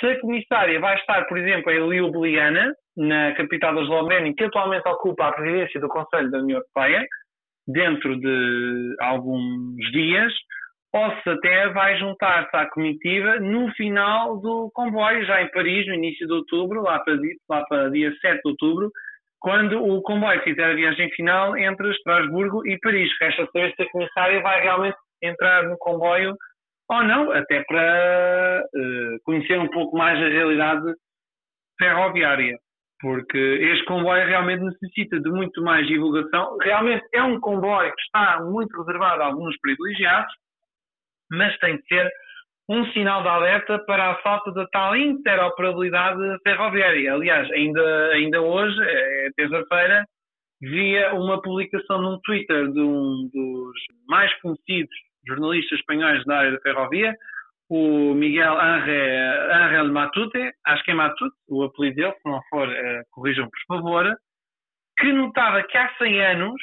se 0.00 0.06
a 0.06 0.20
comissária 0.20 0.80
vai 0.80 0.96
estar, 0.96 1.24
por 1.26 1.38
exemplo, 1.38 1.70
em 1.70 1.78
Ljubljana, 1.78 2.72
na 2.96 3.34
capital 3.34 3.74
da 3.74 3.82
Eslovénia, 3.82 4.34
que 4.34 4.44
atualmente 4.44 4.88
ocupa 4.88 5.28
a 5.28 5.32
presidência 5.32 5.80
do 5.80 5.88
Conselho 5.88 6.30
da 6.30 6.38
União 6.38 6.58
Europeia, 6.58 7.06
dentro 7.66 8.18
de 8.18 8.96
alguns 9.00 9.76
dias, 9.92 10.32
ou 10.92 11.10
se 11.22 11.30
até 11.30 11.68
vai 11.70 11.96
juntar-se 11.98 12.54
à 12.54 12.66
comitiva 12.66 13.40
no 13.40 13.70
final 13.72 14.38
do 14.38 14.70
comboio, 14.74 15.24
já 15.24 15.40
em 15.42 15.50
Paris, 15.50 15.86
no 15.86 15.94
início 15.94 16.26
de 16.26 16.32
outubro, 16.32 16.82
lá 16.82 16.98
para, 17.00 17.14
lá 17.48 17.64
para 17.64 17.90
dia 17.90 18.12
7 18.20 18.42
de 18.42 18.48
outubro, 18.50 18.90
quando 19.40 19.82
o 19.82 20.02
comboio 20.02 20.42
fizer 20.42 20.64
a 20.64 20.74
viagem 20.74 21.10
final 21.12 21.56
entre 21.56 21.90
Estrasburgo 21.90 22.66
e 22.66 22.78
Paris. 22.78 23.10
Resta 23.20 23.46
saber 23.46 23.74
se 23.74 23.82
a 23.82 23.90
comissária 23.90 24.40
vai 24.42 24.60
realmente 24.60 24.96
entrar 25.22 25.64
no 25.64 25.76
comboio 25.78 26.36
ou 26.90 27.02
não, 27.04 27.32
até 27.32 27.62
para 27.64 28.62
uh, 28.62 29.18
conhecer 29.24 29.58
um 29.58 29.68
pouco 29.68 29.96
mais 29.96 30.18
a 30.18 30.28
realidade 30.28 30.92
ferroviária. 31.78 32.58
Porque 33.00 33.38
este 33.38 33.84
comboio 33.86 34.26
realmente 34.26 34.62
necessita 34.62 35.18
de 35.18 35.28
muito 35.30 35.60
mais 35.62 35.86
divulgação. 35.86 36.56
Realmente 36.58 37.04
é 37.12 37.22
um 37.22 37.40
comboio 37.40 37.92
que 37.92 38.02
está 38.02 38.40
muito 38.44 38.76
reservado 38.78 39.22
a 39.22 39.26
alguns 39.26 39.58
privilegiados, 39.60 40.32
mas 41.32 41.56
tem 41.58 41.76
de 41.76 41.86
ser 41.86 42.10
um 42.68 42.86
sinal 42.92 43.22
de 43.22 43.28
alerta 43.28 43.78
para 43.86 44.10
a 44.10 44.14
falta 44.22 44.52
da 44.52 44.66
tal 44.68 44.96
interoperabilidade 44.96 46.20
ferroviária. 46.42 47.12
Aliás, 47.12 47.50
ainda, 47.50 48.06
ainda 48.12 48.40
hoje, 48.40 48.78
é, 48.82 49.26
é 49.26 49.30
terça-feira, 49.36 50.06
via 50.60 51.14
uma 51.14 51.42
publicação 51.42 52.00
num 52.00 52.20
Twitter 52.20 52.70
de 52.70 52.80
um 52.80 53.28
dos 53.32 53.72
mais 54.08 54.32
conhecidos 54.40 54.94
jornalistas 55.26 55.78
espanhóis 55.78 56.24
da 56.24 56.38
área 56.38 56.52
da 56.52 56.60
ferrovia, 56.60 57.16
o 57.68 58.14
Miguel 58.14 58.58
Ángel 58.58 59.92
Matute, 59.92 60.52
acho 60.66 60.84
que 60.84 60.90
é 60.90 60.94
Matute, 60.94 61.34
o 61.48 61.62
apelido 61.64 61.96
dele, 61.96 62.12
se 62.12 62.28
não 62.28 62.40
for, 62.50 62.68
uh, 62.68 63.02
corrijam 63.10 63.48
por 63.48 63.76
favor, 63.76 64.16
que 64.98 65.12
notava 65.12 65.62
que 65.62 65.78
há 65.78 65.88
100 65.96 66.24
anos 66.26 66.62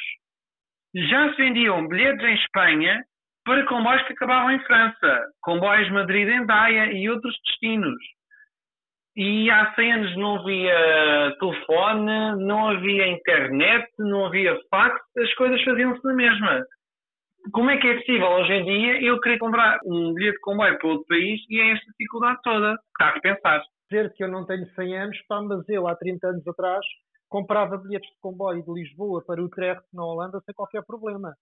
já 0.94 1.30
se 1.30 1.36
vendiam 1.36 1.88
bilhetes 1.88 2.24
em 2.24 2.34
Espanha 2.34 3.04
para 3.44 3.66
comboios 3.66 4.02
que 4.06 4.12
acabavam 4.12 4.50
em 4.50 4.60
França, 4.64 5.26
comboios 5.42 5.90
Madrid-Endaia 5.90 6.92
e 6.92 7.08
outros 7.08 7.34
destinos. 7.46 8.00
E 9.16 9.50
há 9.50 9.74
100 9.74 9.92
anos 9.92 10.16
não 10.16 10.36
havia 10.36 11.36
telefone, 11.38 12.44
não 12.44 12.68
havia 12.68 13.08
internet, 13.08 13.88
não 13.98 14.26
havia 14.26 14.56
fax, 14.70 15.00
as 15.18 15.34
coisas 15.34 15.62
faziam-se 15.62 16.04
na 16.04 16.14
mesma. 16.14 16.64
Como 17.52 17.70
é 17.70 17.78
que 17.78 17.88
é 17.88 17.94
possível 17.96 18.28
hoje 18.28 18.52
em 18.52 18.64
dia 18.64 19.02
eu 19.02 19.20
querer 19.20 19.38
comprar 19.38 19.78
um 19.84 20.14
bilhete 20.14 20.36
de 20.36 20.42
comboio 20.42 20.78
para 20.78 20.88
outro 20.88 21.06
país 21.08 21.40
e 21.48 21.60
é 21.60 21.72
esta 21.72 21.86
dificuldade 21.90 22.38
toda? 22.42 22.72
Está 22.72 23.08
a 23.08 23.20
pensar. 23.20 23.62
Dizer 23.90 24.12
que 24.14 24.22
eu 24.22 24.28
não 24.28 24.46
tenho 24.46 24.66
100 24.74 24.98
anos, 24.98 25.18
pá, 25.26 25.40
mas 25.42 25.68
eu 25.68 25.88
há 25.88 25.96
30 25.96 26.28
anos 26.28 26.46
atrás 26.46 26.84
comprava 27.28 27.78
bilhetes 27.78 28.10
de 28.10 28.20
comboio 28.20 28.62
de 28.62 28.72
Lisboa 28.72 29.24
para 29.24 29.42
Utrecht, 29.42 29.82
na 29.92 30.04
Holanda, 30.04 30.40
sem 30.44 30.54
qualquer 30.54 30.84
problema 30.84 31.34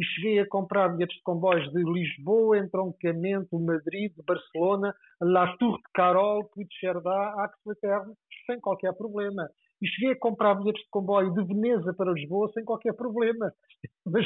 e 0.00 0.04
cheguei 0.14 0.40
a 0.40 0.48
comprar 0.48 0.88
bilhetes 0.88 1.16
de 1.18 1.22
comboios 1.22 1.70
de 1.72 1.82
Lisboa, 1.82 2.58
Entroncamento, 2.58 3.60
Madrid, 3.60 4.12
Barcelona, 4.26 4.94
La 5.20 5.54
Tour 5.58 5.76
de 5.76 5.82
Carol, 5.92 6.44
Puigcerdá, 6.44 7.34
Axel 7.36 7.72
Eterno, 7.72 8.14
sem 8.46 8.58
qualquer 8.58 8.94
problema. 8.94 9.46
E 9.82 9.86
cheguei 9.86 10.12
a 10.12 10.18
comprar 10.18 10.54
bilhetes 10.54 10.82
de 10.82 10.88
comboio 10.90 11.34
de 11.34 11.44
Veneza 11.44 11.92
para 11.92 12.12
Lisboa 12.12 12.50
sem 12.54 12.64
qualquer 12.64 12.94
problema. 12.94 13.52
Mas. 14.06 14.24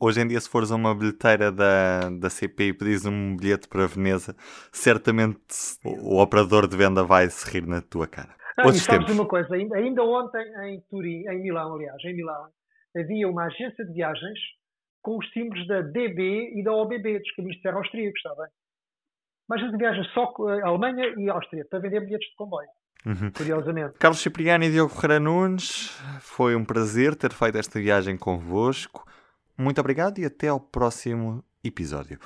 Hoje 0.00 0.20
em 0.20 0.26
dia, 0.26 0.40
se 0.40 0.48
fores 0.48 0.72
a 0.72 0.74
uma 0.74 0.96
bilheteira 0.96 1.52
da, 1.52 2.10
da 2.10 2.28
CP 2.28 2.64
e 2.64 2.72
pedires 2.72 3.06
um 3.06 3.36
bilhete 3.36 3.68
para 3.68 3.86
Veneza, 3.86 4.34
certamente 4.72 5.38
o, 5.84 6.16
o 6.16 6.20
operador 6.20 6.66
de 6.66 6.76
venda 6.76 7.04
vai 7.04 7.30
se 7.30 7.48
rir 7.48 7.64
na 7.68 7.80
tua 7.80 8.08
cara. 8.08 8.34
Ah, 8.58 8.68
e 8.68 8.72
sabes 8.74 9.06
tempos. 9.06 9.14
uma 9.14 9.28
coisa, 9.28 9.54
ainda, 9.54 9.76
ainda 9.76 10.02
ontem 10.02 10.44
em 10.66 10.80
Turim, 10.90 11.24
em 11.28 11.40
Milão, 11.40 11.76
aliás, 11.76 12.04
em 12.04 12.16
Milão, 12.16 12.48
havia 12.96 13.28
uma 13.28 13.44
agência 13.44 13.84
de 13.84 13.92
viagens 13.92 14.38
com 15.02 15.18
os 15.18 15.30
símbolos 15.32 15.66
da 15.66 15.80
DB 15.80 16.52
e 16.54 16.62
da 16.62 16.72
OBB, 16.72 17.18
dos 17.18 17.32
caminhos 17.32 17.56
de 17.56 17.62
ferro 17.62 17.78
austríacos, 17.78 18.18
está 18.18 18.34
bem? 18.34 18.50
Mas 19.48 19.60
a 19.60 19.66
gente 19.66 19.76
viaja 19.76 20.02
só 20.14 20.32
a 20.62 20.68
Alemanha 20.68 21.14
e 21.18 21.28
a 21.28 21.34
Áustria 21.34 21.66
para 21.68 21.80
vender 21.80 22.00
bilhetes 22.00 22.28
de 22.28 22.36
comboio. 22.36 22.68
Uhum. 23.04 23.32
Curiosamente. 23.32 23.98
Carlos 23.98 24.20
Cipriani 24.20 24.66
e 24.66 24.70
Diogo 24.70 24.94
Ferreira 24.94 25.18
Nunes, 25.18 25.90
foi 26.20 26.54
um 26.54 26.64
prazer 26.64 27.16
ter 27.16 27.32
feito 27.32 27.58
esta 27.58 27.80
viagem 27.80 28.16
convosco. 28.16 29.04
Muito 29.58 29.80
obrigado 29.80 30.18
e 30.18 30.24
até 30.24 30.48
ao 30.48 30.60
próximo 30.60 31.44
episódio. 31.64 32.18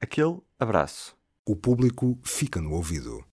Aquele 0.00 0.38
abraço. 0.58 1.16
O 1.44 1.56
público 1.56 2.18
fica 2.24 2.60
no 2.60 2.72
ouvido. 2.72 3.29